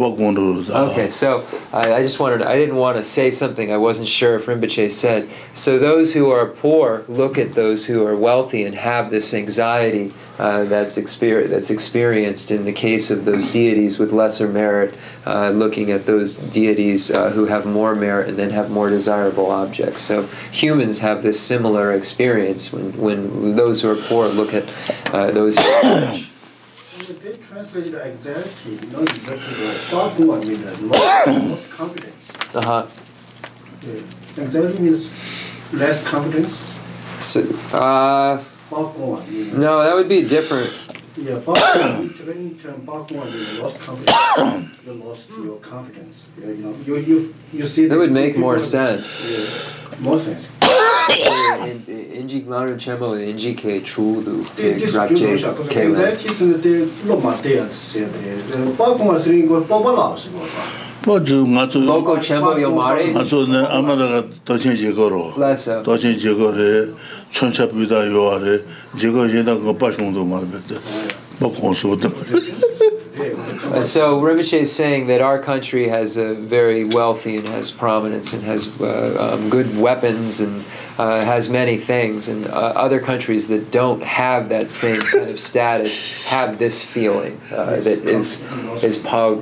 [0.72, 1.41] Okay, so
[1.73, 4.89] I I just wanted I didn't want to say something I wasn't sure if Rinpoche
[4.89, 5.27] said.
[5.53, 10.14] So those who are poor look at those who are wealthy and have this anxiety
[10.40, 14.94] uh, that's, exper- that's experienced in the case of those deities with lesser merit,
[15.28, 19.52] uh, looking at those deities uh, who have more merit and then have more desirable
[19.52, 19.99] objects.
[20.02, 20.22] So
[20.53, 24.64] humans have this similar experience when, when those who are poor look at
[25.14, 25.57] uh, those.
[25.57, 26.24] they
[27.44, 32.56] translated exactly, not exactly the thought means most, confidence.
[32.56, 32.88] Uh-huh.
[33.82, 34.44] Yeah.
[34.44, 35.11] Anxiety means
[35.74, 36.80] less confidence.
[37.20, 37.41] So,
[37.78, 38.41] uh,
[38.72, 40.70] no, that would be different.
[41.18, 44.86] Yeah, when you turn you lost confidence.
[44.86, 46.28] you lost your confidence.
[46.40, 47.88] Yeah, you know, you you you see.
[47.88, 49.20] That would make more sense.
[49.28, 50.48] Yeah, more sense.
[51.10, 54.44] and NG Mario Chebo and NGK through the
[54.94, 56.34] projection.
[56.34, 59.31] So, there's some there's some lot matter that say there's a power So,
[74.60, 79.49] is saying that our country has a very wealthy and has and has uh, um,
[79.49, 80.64] good weapons and
[80.99, 85.39] uh, has many things, and uh, other countries that don't have that same kind of
[85.39, 88.43] status have this feeling uh, that is
[88.84, 89.41] is pog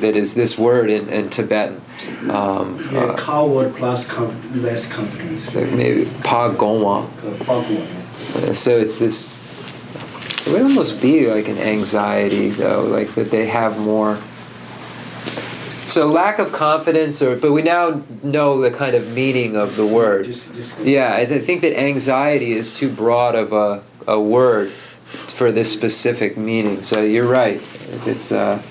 [0.00, 1.78] that is this word in, in Tibetan.
[2.30, 5.52] Um, yeah, uh, coward plus conf- less confidence.
[5.52, 7.04] Maybe pagoma.
[7.44, 9.36] Uh, so it's this.
[10.46, 14.16] It would almost be like an anxiety, though, like that they have more
[15.88, 19.86] so lack of confidence or but we now know the kind of meaning of the
[19.86, 20.28] word
[20.84, 26.36] yeah i think that anxiety is too broad of a a word for this specific
[26.36, 27.56] meaning so you're right
[27.96, 28.62] if it's a uh,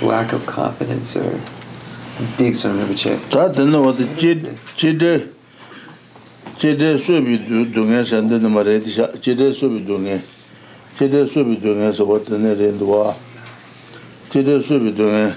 [0.00, 1.38] lack of confidence or
[2.38, 5.28] dig some of it check that don't know what the jide jide
[6.56, 7.36] jide so bi
[7.76, 10.24] dungen send the number jide so bi dungen
[10.96, 13.20] jide so bi dungen so what the name the what
[14.32, 15.36] jide so bi dungen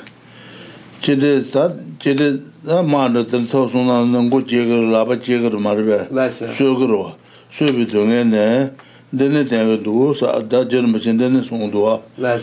[1.02, 6.10] chidi tsa, chidi tsa maa nga tsa tsa su na ngu chigir, laba chigir marbe,
[6.30, 7.14] suyogir wa,
[7.52, 8.72] suyobi tsu nga nga,
[9.16, 12.02] dini tenga dugu, sa da jirma chin dini su ngu duwa.
[12.18, 12.36] La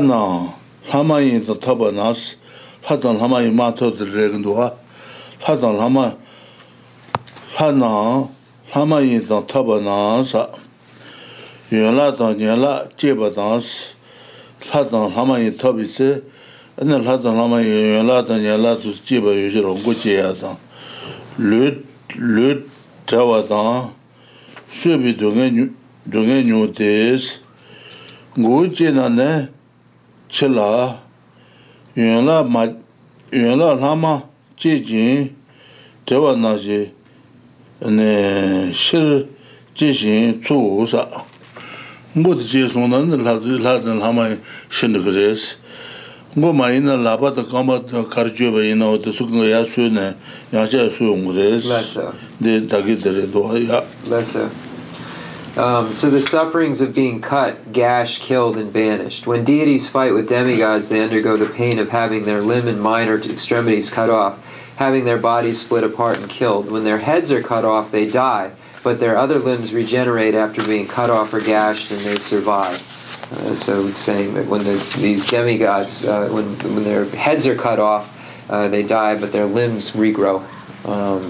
[0.00, 1.92] na, taba
[12.96, 13.32] taba
[14.70, 16.20] ladang lama yin tabi se,
[16.80, 20.32] ane ladang lama yin yin yin ladang yin ladu jiba yu shiro ngu je ya
[20.32, 20.56] dang.
[21.38, 21.82] Lu,
[22.18, 22.62] lu
[23.06, 23.88] trawa
[31.94, 32.48] chila,
[34.00, 34.18] ma,
[37.80, 39.26] na shir
[42.14, 43.80] ngō tī sōng lā tī lā
[46.40, 49.14] ngō mā yī nā lā bā tā kā mā tā bā yī nā wā tā
[49.16, 50.14] yā nā
[50.52, 54.48] yā chā yā dē tā kī tā rē yā
[55.54, 59.26] Um, so the sufferings of being cut, gashed, killed, and banished.
[59.26, 63.18] When deities fight with demigods, they undergo the pain of having their limb and minor
[63.20, 64.38] extremities cut off,
[64.76, 66.70] having their bodies split apart and killed.
[66.70, 68.52] When their heads are cut off, they die
[68.82, 72.82] but their other limbs regenerate after being cut off or gashed and they survive.
[73.32, 76.44] Uh, so it's saying that when the, these demigods, uh, when,
[76.74, 78.10] when their heads are cut off,
[78.50, 80.42] uh, they die, but their limbs regrow.
[80.84, 81.22] Um,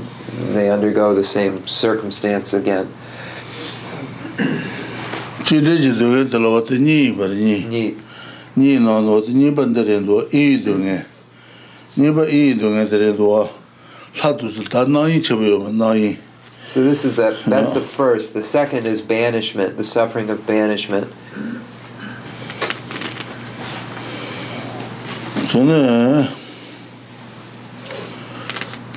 [0.55, 2.89] they undergo the same circumstance again.
[16.69, 17.81] So this is the that's no.
[17.81, 18.35] the first.
[18.35, 21.13] The second is banishment, the suffering of banishment.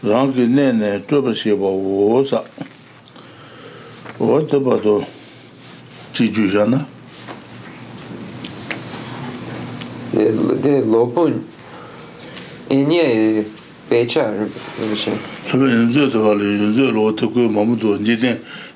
[0.02, 2.42] ráng kí nénéé chobar xé bó wó sá
[4.18, 5.04] wá tó
[12.68, 13.46] 이제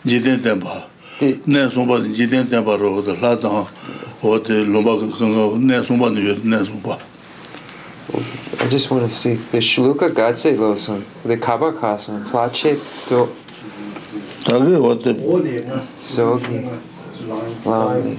[0.07, 0.83] jiden tenpa.
[1.47, 3.67] Nen sunpa jiden tenpa ro, la tang,
[4.23, 6.99] o te lomba kanga, nen sunpa nyo, nen sunpa.
[8.63, 12.79] I just want to see the Shuluka Gatsi Losan, the Kaba Kasan, Plache
[13.09, 13.29] Do...
[14.45, 15.15] Tagi o te...
[16.03, 16.67] Sogi.
[17.65, 18.19] Lani.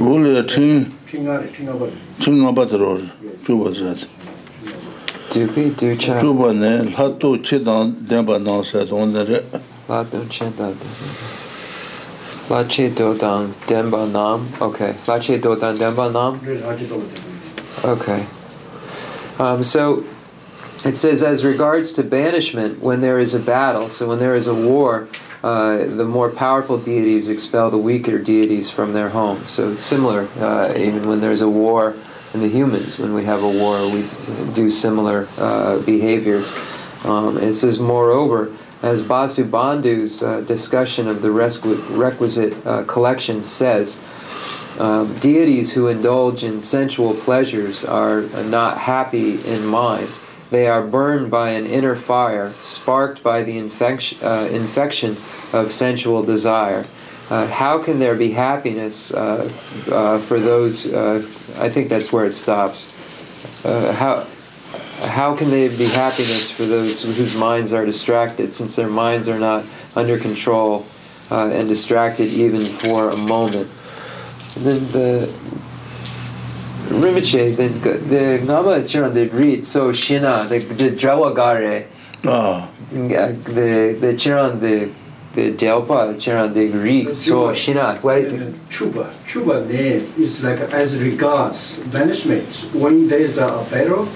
[0.00, 0.84] Uli a ching...
[1.06, 1.92] Chingari, chingabari.
[2.18, 2.98] Chingabari ro,
[5.34, 6.20] Dupi ducha.
[6.20, 9.40] Chupa ne, lhatu chidang denpa nangsa dongna re.
[9.88, 10.74] Lhatu chidang
[12.48, 14.46] Lachi dodang denpa nam.
[14.62, 14.92] Okay.
[15.08, 16.38] Lachi dodang denpa nam.
[17.84, 18.24] Okay.
[19.40, 20.04] Um, so
[20.84, 24.46] it says, as regards to banishment, when there is a battle, so when there is
[24.46, 25.08] a war,
[25.42, 29.38] uh, the more powerful deities expel the weaker deities from their home.
[29.48, 31.96] So similar, uh, even when there's a war,
[32.34, 33.88] and the humans when we have a war.
[33.90, 34.06] We
[34.52, 36.52] do similar uh, behaviors.
[37.04, 38.52] Um, it says, moreover,
[38.82, 44.02] as Vasubandhu's uh, discussion of the requisite uh, collection says,
[44.80, 50.08] um, deities who indulge in sensual pleasures are not happy in mind.
[50.50, 55.16] They are burned by an inner fire, sparked by the infection, uh, infection
[55.52, 56.84] of sensual desire
[57.30, 59.50] uh, how can there be happiness uh,
[59.90, 60.92] uh, for those?
[60.92, 61.22] Uh,
[61.58, 62.92] I think that's where it stops.
[63.64, 64.26] Uh, how
[65.08, 69.38] how can there be happiness for those whose minds are distracted, since their minds are
[69.38, 69.64] not
[69.96, 70.86] under control
[71.30, 73.68] uh, and distracted even for a moment?
[74.56, 75.34] And then the
[76.94, 81.86] Rinpoche, then the Nama Chiran read, so Shina, the, the Drawagare,
[82.24, 82.30] oh.
[82.30, 82.70] Ah.
[82.92, 84.92] the, the Chiran, the
[85.34, 88.22] the delta the Greek, so shina why
[88.70, 94.06] chuba chuba name is like as regards banishment when there is a battle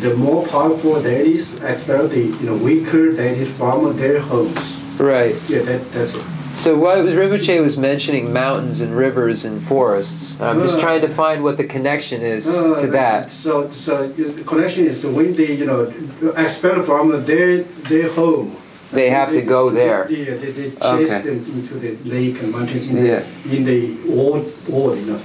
[0.00, 5.34] the more powerful that is especially you know weaker that is from their homes right
[5.48, 6.24] yeah that, that's it
[6.54, 10.40] so what Rinpoche was mentioning mountains and rivers and forests.
[10.40, 13.30] I'm just uh, trying to find what the connection is uh, to that.
[13.30, 15.92] So, so the connection is when they, you know,
[16.36, 17.58] expel from their
[17.92, 18.56] their home
[18.92, 20.04] they have they, to go there.
[20.04, 21.20] Uh, they, they chase okay.
[21.22, 23.22] them into the lake and mountains in, yeah.
[23.46, 25.20] the, in the old, old, you know.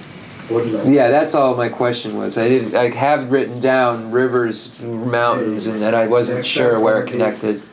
[0.86, 2.38] Yeah, that's all my question was.
[2.38, 7.08] I did I have written down rivers, mountains, and that I wasn't sure where it
[7.08, 7.64] connected.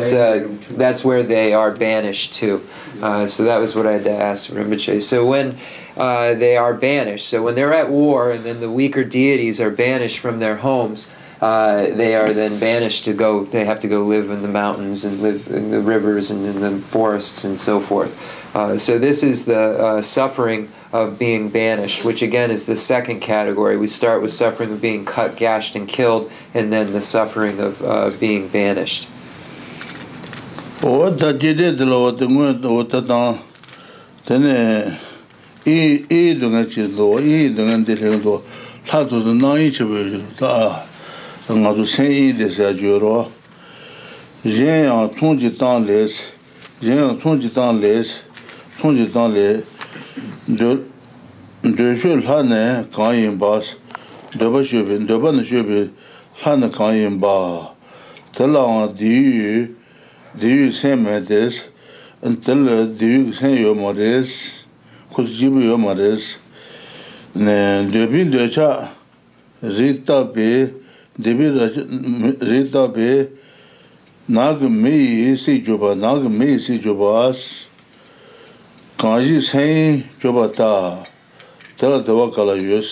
[0.00, 2.60] So that's where they are banished to.
[3.00, 5.00] Uh, so that was what I had to ask Rinpoche.
[5.00, 5.58] So when
[5.96, 9.70] uh, they are banished, so when they're at war and then the weaker deities are
[9.70, 11.10] banished from their homes,
[11.40, 13.44] uh, they are then banished to go.
[13.46, 16.58] They have to go live in the mountains and live in the rivers and in
[16.60, 18.10] the forests and so forth.
[18.58, 23.20] Uh, so this is the uh, suffering of being banished, which again is the second
[23.22, 23.76] category.
[23.78, 26.26] We start with suffering of being cut, gashed, and killed,
[26.58, 29.06] and then the suffering of uh, being banished.
[41.54, 43.26] nga zu sen yi de se ju ro
[44.44, 46.12] yin yang chung ji tan les
[46.80, 48.20] se yin yang chung ji tan le se
[48.78, 49.08] chung ji
[50.56, 50.70] de
[51.72, 53.76] de shu la ne kan yin ba se
[54.36, 55.88] de ba shu bin de ba ne shu bin
[56.44, 57.72] la ne kan ba
[58.36, 59.56] de la wang di yu
[60.38, 61.48] yu me de
[62.92, 64.60] di ma de se
[65.14, 66.12] ku bu yu ma de
[67.36, 68.92] ne de bin de cha
[69.64, 70.74] zita pe
[71.20, 71.48] dhibi
[72.40, 73.28] rita bhe
[74.30, 77.40] nāg mē yīsī jubā, nāg mē yīsī jubās,
[79.00, 80.68] kāñjī sēn jubā tā,
[81.80, 82.90] tērā dhawā kālā yuās,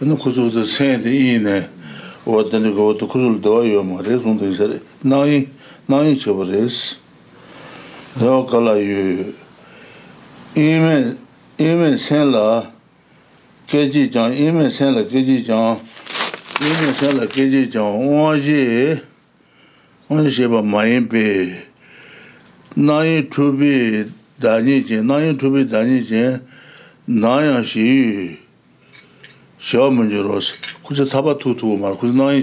[0.00, 1.56] nā khusū tā sēn tā yī nē,
[2.26, 6.80] wā tāni kawā tā khusū tā dhawā yuā mā rēs, nā yī, chabā rēs,
[8.16, 9.30] dhawā kālā yu,
[12.08, 12.48] sēn lā,
[13.70, 15.82] kējī chāng, yī sēn lā kējī chāng,
[16.60, 19.00] yīnyā sāla kēchē chāng wā yī,
[20.10, 21.22] wā yī shēpa mā yī pē,
[22.76, 23.70] nā yī chūpi
[24.44, 26.22] dānyī chē, nā yī chūpi dānyī chē,
[27.24, 28.26] nā yā shī yī,
[29.70, 30.52] shiā mā yī rō sī,
[30.84, 32.40] kuchā tāpa tū tū mā rā, kuchā nā yī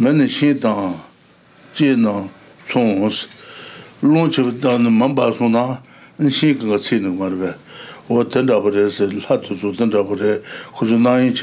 [0.00, 0.94] mēni shīn dāng,
[1.76, 2.30] jīn dāng,
[2.70, 3.26] tsōng osi
[4.00, 5.64] lōng chibī dāng nī mambā sūna,
[6.16, 7.52] nī shīn kā tsīni kumar wē
[8.08, 10.40] wā dāndā pūrēsi, lā tuzu dāndā pūrē,
[10.72, 11.36] khuza nā yīn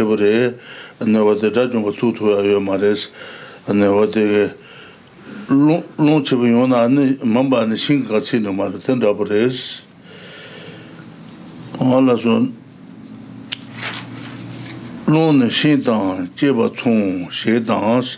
[15.05, 18.17] lōne shīn tāng jīpa tsōng shē tāng shī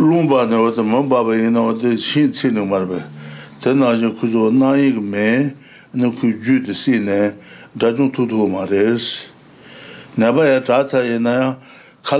[0.00, 3.02] lūmbā nā wata mō bāba yī nā wata shīn cī nā marabā
[3.60, 4.10] tā nā yā
[4.56, 5.26] nā yī mē
[5.98, 7.32] nā ku jū tā sī nā
[7.76, 8.12] dā chūng
[10.20, 11.48] nā bā yā tā tā yā bā nā yā
[12.10, 12.18] chā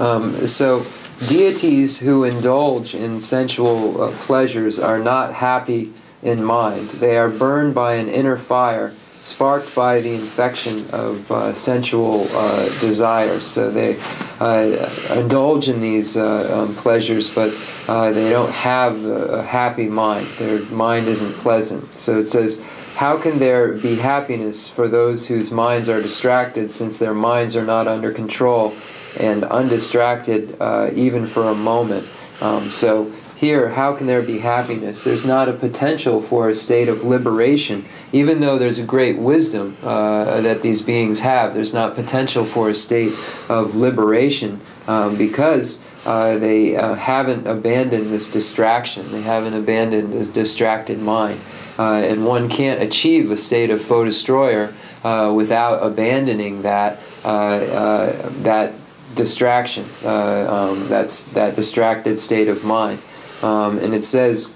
[0.00, 0.06] wā
[0.48, 5.92] sū nā Deities who indulge in sensual uh, pleasures are not happy
[6.22, 6.88] in mind.
[6.92, 12.64] They are burned by an inner fire sparked by the infection of uh, sensual uh,
[12.80, 13.44] desires.
[13.44, 14.00] So they
[14.40, 17.50] uh, indulge in these uh, um, pleasures, but
[17.86, 20.26] uh, they don't have a, happy mind.
[20.38, 21.86] Their mind isn't pleasant.
[21.92, 22.64] So it says,
[22.96, 27.64] How can there be happiness for those whose minds are distracted, since their minds are
[27.64, 28.72] not under control
[29.18, 32.06] and undistracted uh, even for a moment.
[32.40, 35.04] Um, so here, how can there be happiness?
[35.04, 37.84] There's not a potential for a state of liberation.
[38.12, 42.68] Even though there's a great wisdom uh, that these beings have, there's not potential for
[42.70, 43.12] a state
[43.48, 49.10] of liberation um, because uh, they uh, haven't abandoned this distraction.
[49.12, 51.40] They haven't abandoned this distracted mind.
[51.78, 54.72] Uh, and one can't achieve a state of foe destroyer
[55.04, 58.72] uh, without abandoning that, uh, that
[59.14, 63.00] distraction, uh, um, that's that distracted state of mind.
[63.42, 64.54] Um, and it says,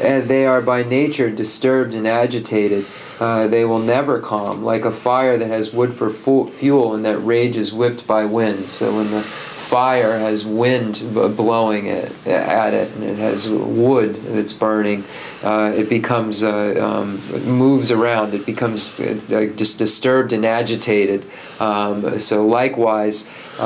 [0.00, 2.84] and they are by nature disturbed and agitated
[3.20, 7.18] uh, they will never calm, like a fire that has wood for fuel and that
[7.18, 8.68] rage is whipped by wind.
[8.70, 14.52] So when the fire has wind blowing it at it and it has wood that's
[14.52, 15.02] burning,
[15.42, 18.34] uh, it becomes uh, um, it moves around.
[18.34, 21.24] It becomes uh, just disturbed and agitated.
[21.60, 23.28] Um, so likewise,
[23.58, 23.62] uh,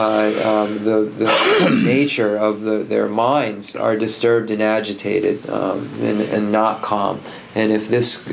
[0.47, 6.51] um, the, the nature of the, their minds are disturbed and agitated um, and, and
[6.51, 7.21] not calm.
[7.55, 8.25] And if this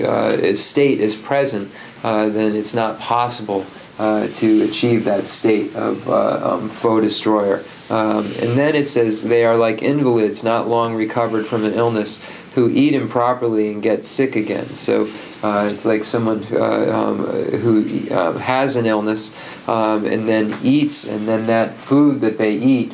[0.61, 1.71] state is is present,
[2.03, 3.65] uh, then it's not possible
[3.97, 7.63] uh, to achieve that state of uh, um, foe destroyer.
[7.89, 12.23] Um, and then it says, they are like invalids, not long recovered from an illness,
[12.53, 14.67] who eat improperly and get sick again.
[14.75, 15.09] So
[15.43, 16.59] uh, it's like someone uh,
[16.95, 17.25] um,
[17.59, 17.83] who
[18.13, 19.35] uh, has an illness
[19.67, 22.93] um, and then eats, and then that food that they eat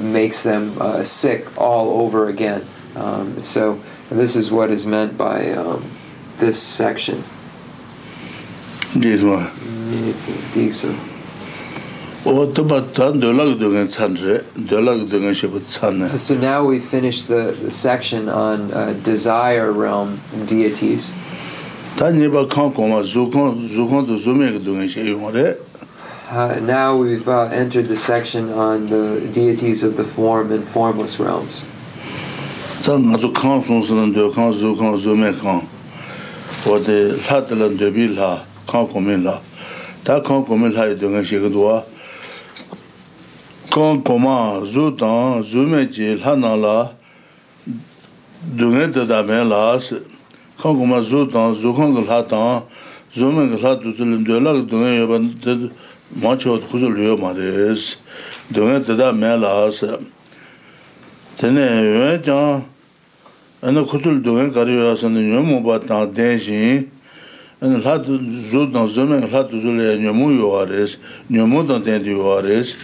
[0.00, 2.64] makes them sick all over again.
[2.96, 3.80] Um, so
[4.10, 5.90] this is what is meant by um,
[6.38, 7.22] this section.
[8.94, 9.50] this one
[10.08, 10.92] it's a
[12.24, 14.38] what about the dolag dong and sanre
[14.68, 21.12] dolag dong so now we finish the, the section on uh, desire realm and deities
[21.96, 25.56] ta ne ba kan ko ma zu kon do
[26.62, 31.64] now we've uh, entered the section on the deities of the form and formless realms
[32.84, 35.68] ta ma zu kan do kan kon
[36.64, 38.44] what the hatlan de bilha
[38.74, 39.36] kāng kōmen lā
[40.02, 41.76] tā kāng kōmen lā yu dōngā shē kato wā
[43.74, 44.32] kāng kōmā
[44.70, 46.76] zū tāng zū mē jī lā nā lā
[48.58, 49.96] dōngā tata mē lā sī
[50.62, 52.54] kāng kōmā zū tāng zū kāng kā lā tāng
[53.16, 54.16] zū mē kā lā tū sī lī
[65.62, 65.82] ndō lā
[66.18, 66.76] kā
[67.64, 70.98] hāt zūdhān, zūmīng hāt zūdhān nyamū yuwaarīs,
[71.32, 72.74] nyamūdān tāndi yuwaarīs,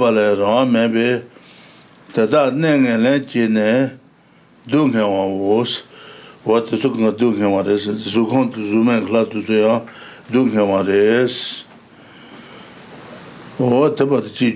[0.09, 1.27] yuwa
[2.13, 3.91] tata nengen len chi ne
[4.67, 5.83] dunghe wa wos
[6.45, 9.81] wa tsu kong dunghe wa res tsu kong tu zu men kla tu zu ya
[10.33, 11.65] dunghe wa res
[13.61, 14.55] o tba chi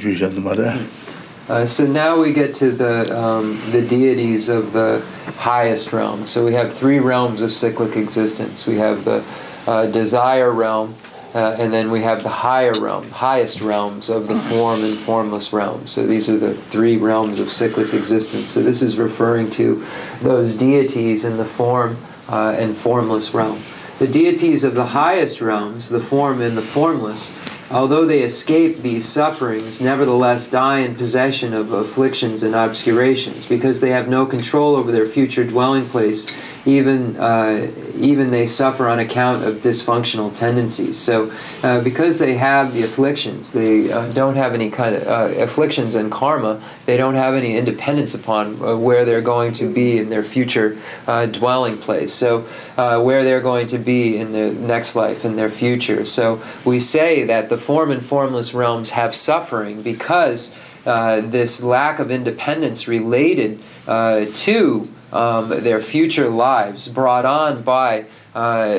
[1.51, 5.03] uh, so now we get to the um, the deities of the
[5.37, 6.24] highest realm.
[6.24, 8.65] So we have three realms of cyclic existence.
[8.65, 9.24] We have the
[9.66, 10.95] uh, desire realm,
[11.34, 15.50] Uh, and then we have the higher realm, highest realms of the form and formless
[15.50, 15.90] realms.
[15.90, 18.50] So these are the three realms of cyclic existence.
[18.50, 19.82] So this is referring to
[20.20, 21.96] those deities in the form
[22.28, 23.62] uh, and formless realm.
[23.98, 27.34] The deities of the highest realms, the form and the formless,
[27.70, 33.90] although they escape these sufferings, nevertheless die in possession of afflictions and obscurations, because they
[33.90, 36.26] have no control over their future dwelling place
[36.64, 40.98] even uh, even they suffer on account of dysfunctional tendencies.
[40.98, 41.32] So,
[41.62, 45.94] uh, because they have the afflictions, they uh, don't have any kind of uh, afflictions
[45.97, 46.62] and karma.
[46.86, 50.78] They don't have any independence upon uh, where they're going to be in their future
[51.06, 52.12] uh, dwelling place.
[52.12, 52.40] So,
[52.76, 56.05] where they're going to be in the next life in their future.
[56.05, 62.10] So, we say that the form and formless realms have suffering because this lack of
[62.12, 68.78] independence related to um, their future lives brought on by uh,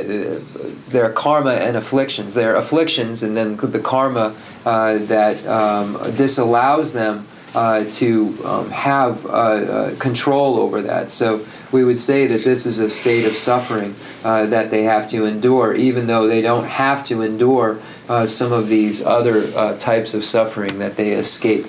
[0.89, 4.35] their karma and afflictions, their afflictions, and then the karma
[4.65, 11.11] uh, that um, disallows them uh, to um, have uh, uh, control over that.
[11.11, 15.07] So we would say that this is a state of suffering uh, that they have
[15.11, 17.79] to endure, even though they don't have to endure
[18.27, 21.65] some of these other types of suffering that they escape.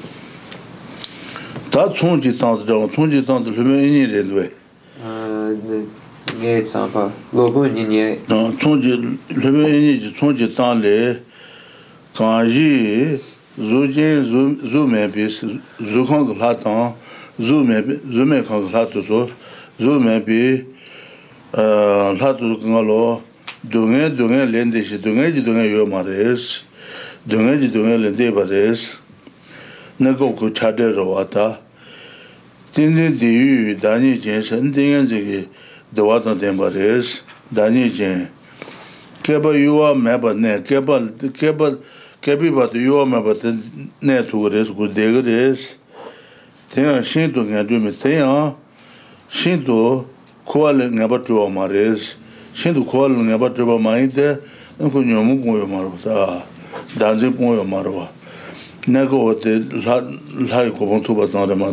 [1.74, 4.54] tā tsung jī tāṋ tāṋ, tsung jī tāṋ tāṋ lūmē īnī rindvayi.
[6.38, 8.30] Nyē tsāṋ pā, lōbō nyē nyē...
[8.30, 8.94] tāṋ tsung jī,
[9.34, 10.96] lūmē īnī jī tsung jī tāṋ lē,
[12.14, 13.18] kāñ jī,
[13.58, 14.22] zū jē,
[14.70, 15.26] zū mē pī,
[15.90, 16.94] zū kháng lā tāṋ,
[17.42, 19.26] zū mē pī, zū mē kháng lā tū sō,
[19.82, 20.62] zū mē pī,
[32.74, 35.40] tīn tīñ dīyūyī dānii chiñ, shantīñ yáñ zikhi
[35.94, 37.20] dhawātna tīn pā rēs,
[37.54, 38.24] dānii chiñ.
[39.24, 40.98] Kēpá yuvā maipat nē, kēpá,
[42.20, 43.32] kēpī pāt yuvā 신도
[44.06, 45.60] nē thūk rēs, ku dēk rēs.
[46.74, 48.46] Tīñ yáñ shīntu kīñā tuy mi, tīñ yáñ
[49.30, 49.78] shīntu
[50.50, 52.16] ku'āli ngā pa chū'a ma rēs.
[52.58, 53.38] Shīntu ku'āli ngā
[61.56, 61.72] ma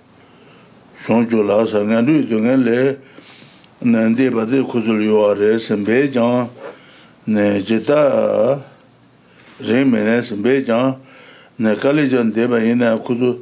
[1.01, 2.97] shung chu la sa ngan du du ngan le
[3.81, 6.47] nan de ba de khu zul yu wa re sem be jang
[7.25, 8.59] ne je ta
[9.67, 10.95] re me ne sem be jang
[11.57, 13.39] ne ka le jan de ba yin na khu zu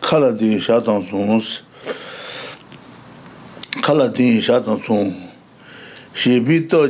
[0.00, 1.62] kala diin shaatan suns
[3.82, 5.14] kala diin shaatan suns
[6.26, 6.88] men kala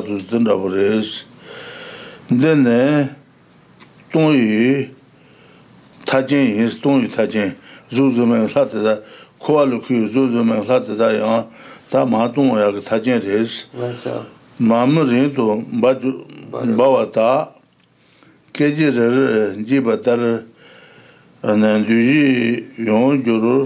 [0.00, 1.10] dhuzi di ndaburis
[2.42, 3.10] dine
[4.12, 4.88] tongyi
[6.06, 7.10] tajin yis tongyi
[8.30, 8.96] men kala dhuzi
[9.42, 10.64] kuwa lukiyo zu zu men
[11.90, 13.64] tā mā tōngō yā kā tā jīn rēs
[14.62, 16.10] mā mō rīng tō mbā chū
[16.70, 17.28] mbā wā tā
[18.56, 20.32] kē jī rā rā jī bā tā rā
[21.58, 22.24] nā dū jī
[22.86, 23.56] yōng jū rū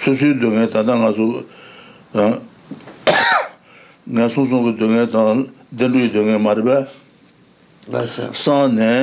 [0.00, 1.24] sūsū dōngē tātā ngā sū
[2.16, 5.34] ngā sū sū ngū dōngē tātā
[5.82, 6.78] dēlū dōngē mārbē
[8.42, 8.94] sā nē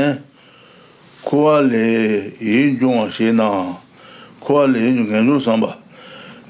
[1.27, 1.83] kuwa lē
[2.41, 3.47] yīn jōngā shē nā
[4.43, 5.71] kuwa lē yīn jōngā yīn jōngā sāmbā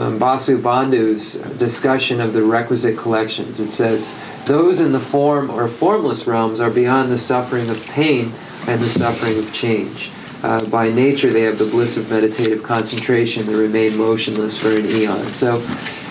[0.00, 3.60] um, Vasubandhu's discussion of the requisite collections.
[3.60, 4.08] It says,
[4.46, 8.32] Those in the form or formless realms are beyond the suffering of pain
[8.66, 10.10] and the suffering of change
[10.44, 14.84] uh, by nature they have the bliss of meditative concentration and remain motionless for an
[14.84, 15.18] eon.
[15.32, 15.58] So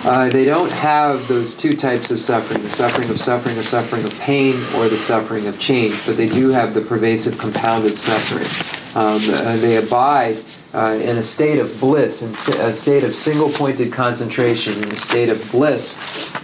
[0.10, 4.04] uh, they don't have those two types of suffering the suffering of suffering or suffering
[4.04, 8.48] of pain or the suffering of change, but they do have the pervasive compounded suffering.
[8.96, 10.38] Um, uh, they abide
[10.74, 12.32] uh, in a state of bliss, in
[12.62, 16.36] a state of single pointed concentration, in a state of bliss,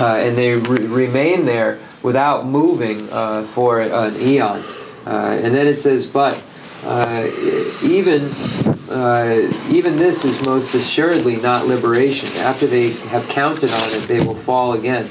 [0.00, 4.62] uh, and they re- remain there without moving uh, for an eon.
[5.06, 6.42] Uh, and then it says, but
[6.84, 7.28] uh,
[7.84, 8.28] even
[8.90, 12.28] uh, even this is most assuredly not liberation.
[12.42, 15.08] After they have counted on it, they will fall again.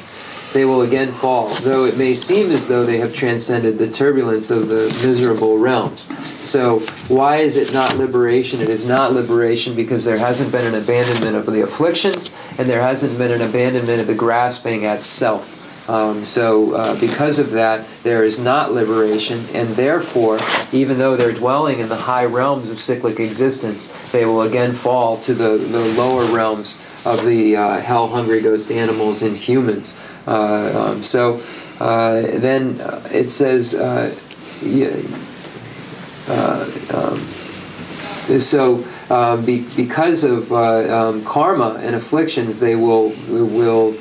[0.53, 4.51] They will again fall, though it may seem as though they have transcended the turbulence
[4.51, 6.09] of the miserable realms.
[6.41, 8.59] So, why is it not liberation?
[8.59, 12.81] It is not liberation because there hasn't been an abandonment of the afflictions and there
[12.81, 15.59] hasn't been an abandonment of the grasping at self.
[15.91, 20.39] Um, so, uh, because of that, there is not liberation, and therefore,
[20.71, 25.17] even though they're dwelling in the high realms of cyclic existence, they will again fall
[25.17, 29.99] to the, the lower realms of the uh, hell hungry ghost animals and humans.
[30.27, 31.43] Uh, um, so,
[31.81, 34.15] uh, then uh, it says, uh,
[37.03, 37.19] um,
[38.39, 38.85] so.
[39.45, 43.93] Be, because of um, karma and afflictions, they will will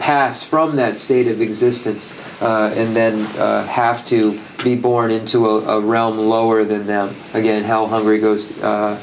[0.00, 5.46] pass from that state of existence uh, and then uh, have to be born into
[5.46, 7.14] a, a, realm lower than them.
[7.34, 8.98] Again, hell, hungry, ghost, uh,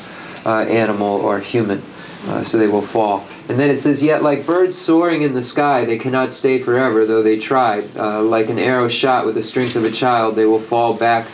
[0.45, 1.83] uh animal, or human.
[2.27, 3.23] Uh, so they will fall.
[3.47, 7.05] And then it says, Yet like birds soaring in the sky, they cannot stay forever,
[7.05, 7.83] though they try.
[7.95, 11.27] Uh, like an arrow shot with the strength of a child, they will fall back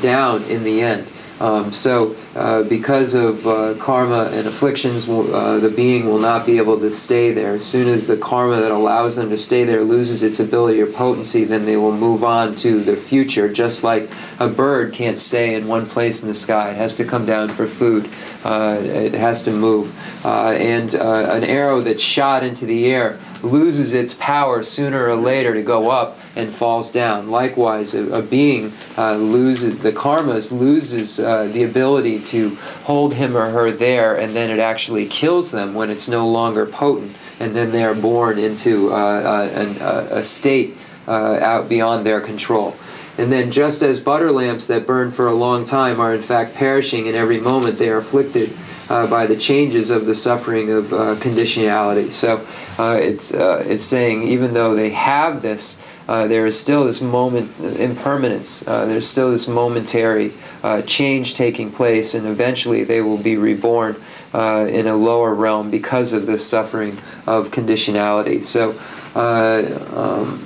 [0.00, 1.06] down in the end.
[1.40, 6.56] Um, so, uh, because of uh, karma and afflictions, uh, the being will not be
[6.56, 7.50] able to stay there.
[7.52, 10.86] As soon as the karma that allows them to stay there loses its ability or
[10.86, 13.48] potency, then they will move on to the future.
[13.52, 14.08] Just like
[14.40, 17.50] a bird can't stay in one place in the sky, it has to come down
[17.50, 18.08] for food,
[18.42, 19.92] uh, it has to move.
[20.26, 25.14] Uh, and uh, an arrow that's shot into the air loses its power sooner or
[25.14, 27.30] later to go up and falls down.
[27.30, 33.36] Likewise, a, a being uh, loses the karmas loses uh, the ability to hold him
[33.36, 37.54] or her there, and then it actually kills them when it's no longer potent, and
[37.54, 39.76] then they are born into uh, uh an,
[40.18, 40.74] a state
[41.06, 42.74] uh, out beyond their control.
[43.16, 46.54] And then, just as butter lamps that burn for a long time are in fact
[46.54, 48.56] perishing in every moment, they are afflicted
[48.88, 52.10] uh, by the changes of the suffering of uh, conditionality.
[52.12, 52.46] So
[52.78, 57.02] uh, it's uh, it's saying even though they have this uh, there is still this
[57.02, 58.66] moment uh, impermanence.
[58.66, 60.32] Uh, there's still this momentary
[60.62, 63.94] uh, change taking place, and eventually they will be reborn
[64.32, 68.44] uh, in a lower realm because of this suffering of conditionality.
[68.44, 68.78] So.
[69.14, 70.44] Um,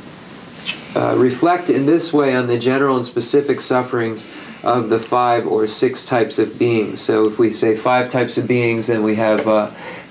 [1.20, 4.28] reflect in this way on the general and specific sufferings
[4.62, 7.01] of the five or six types of beings.
[7.02, 9.44] So, if we say five types of beings, then we have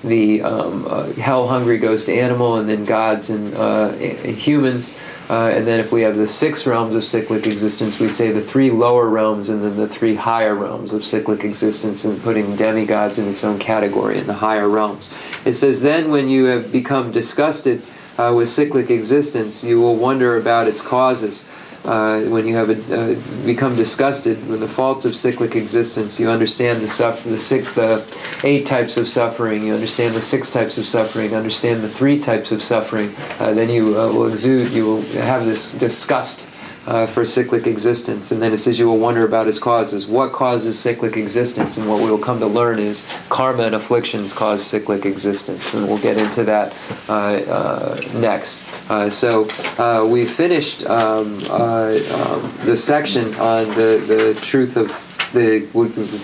[0.04, 4.96] the um, hell hungry ghost animal, and then gods and humans.
[5.30, 8.40] Uh, and then if we have the six realms of cyclic existence, we say the
[8.40, 13.18] three lower realms and then the three higher realms of cyclic existence, and putting demigods
[13.18, 15.10] in its own category in the higher realms.
[15.44, 17.82] It says, Then when you have become disgusted
[18.18, 21.46] uh, with cyclic existence, you will wonder about its causes
[21.84, 26.28] uh, when you have a, uh, become disgusted with the faults of cyclic existence, you
[26.30, 28.04] understand the the six, the
[28.44, 29.62] eight types of suffering.
[29.64, 31.34] You understand the six types of suffering.
[31.34, 33.12] Understand the three types of suffering.
[33.40, 34.72] Uh, then you uh, will exude.
[34.72, 36.46] You will have this disgust
[36.86, 38.30] uh, for cyclic existence.
[38.32, 40.06] And then it says you will wonder about his causes.
[40.06, 41.76] What causes cyclic existence?
[41.76, 45.72] And what we will come to learn is karma and afflictions cause cyclic existence.
[45.74, 46.76] And we'll get into that
[47.08, 48.90] uh, uh, next.
[48.90, 49.48] Uh, so
[49.78, 54.04] uh, we finished um, uh, um, the section on the,
[54.34, 54.88] the truth of
[55.32, 55.60] the,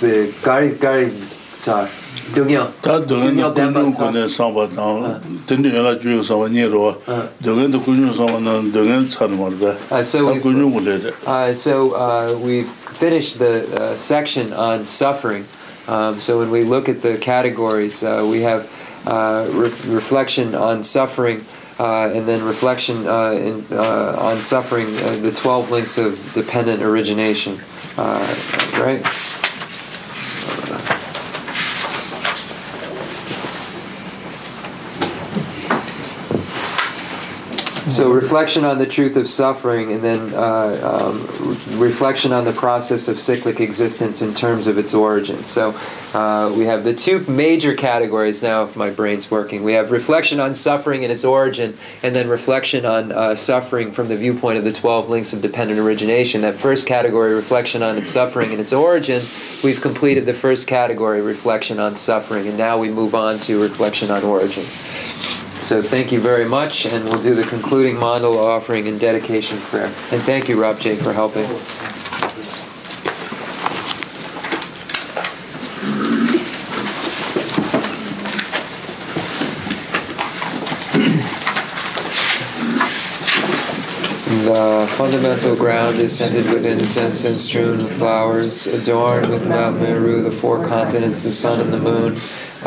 [0.01, 0.83] the, garisar.
[1.87, 2.35] the Ah.
[2.35, 2.67] Ah.
[11.27, 11.73] Ah, so
[12.39, 15.45] we've finished the uh, section on suffering
[15.87, 18.69] um, so when we look at the categories uh, we have
[19.05, 21.45] re reflection on suffering
[21.79, 22.97] and then reflection
[23.49, 23.65] in,
[24.29, 27.57] on suffering uh, the 12 links of dependent origination
[28.85, 29.03] right
[37.89, 41.27] So reflection on the truth of suffering, and then uh, um,
[41.81, 45.43] re reflection on the process of cyclic existence in terms of its origin.
[45.47, 45.71] So
[46.13, 48.65] uh, we have the two major categories now.
[48.65, 52.85] If my brain's working, we have reflection on suffering and its origin, and then reflection
[52.85, 56.43] on uh, suffering from the viewpoint of the twelve links of dependent origination.
[56.43, 59.25] That first category, reflection on its suffering and its origin,
[59.65, 64.11] we've completed the first category, reflection on suffering, and now we move on to reflection
[64.11, 64.67] on origin.
[65.61, 69.87] So thank you very much, and we'll do the concluding mandala offering and dedication prayer.
[69.87, 71.43] And thank you, Rob J, for helping.
[84.47, 90.23] The fundamental ground is scented with incense and strewn with flowers, adorned with Mount Meru,
[90.23, 92.17] the four continents, the sun, and the moon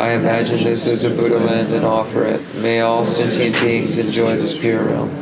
[0.02, 2.41] I imagine this as a Buddha land and offer it.
[2.56, 5.14] May all sentient beings enjoy this pure realm.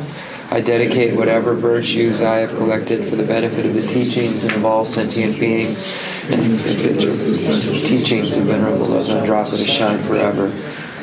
[0.50, 4.64] I dedicate whatever virtues I have collected for the benefit of the teachings and of
[4.64, 5.86] all sentient beings,
[6.30, 10.50] and the teachings of Venerable Losang Dragpa to shine forever.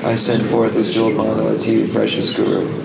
[0.04, 2.84] I send forth this jewel mala to you, precious Guru.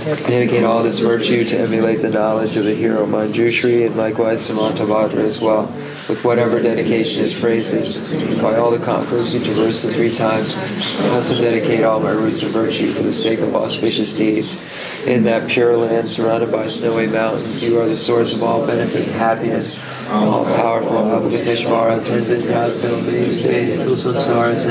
[0.00, 5.16] Dedicate all this virtue to emulate the knowledge of the hero Manjushri and likewise Samantabhadra
[5.18, 5.66] as well,
[6.08, 8.10] with whatever dedication his praises.
[8.40, 10.56] By all the conquerors who traverse the three times,
[11.02, 14.64] I also dedicate all my roots of virtue for the sake of auspicious deeds.
[15.06, 19.06] In that pure land surrounded by snowy mountains, you are the source of all benefit
[19.06, 19.84] and happiness.
[20.08, 24.66] All powerful Avalokiteshvara, Tenzin Gyatso, leaves faith to samsara's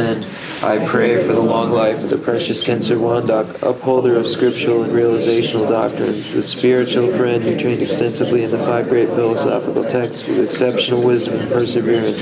[0.63, 4.91] I pray for the long life of the precious Khensur Wandak, upholder of scriptural and
[4.91, 10.43] realizational doctrines, the spiritual friend who trained extensively in the five great philosophical texts with
[10.43, 12.21] exceptional wisdom and perseverance.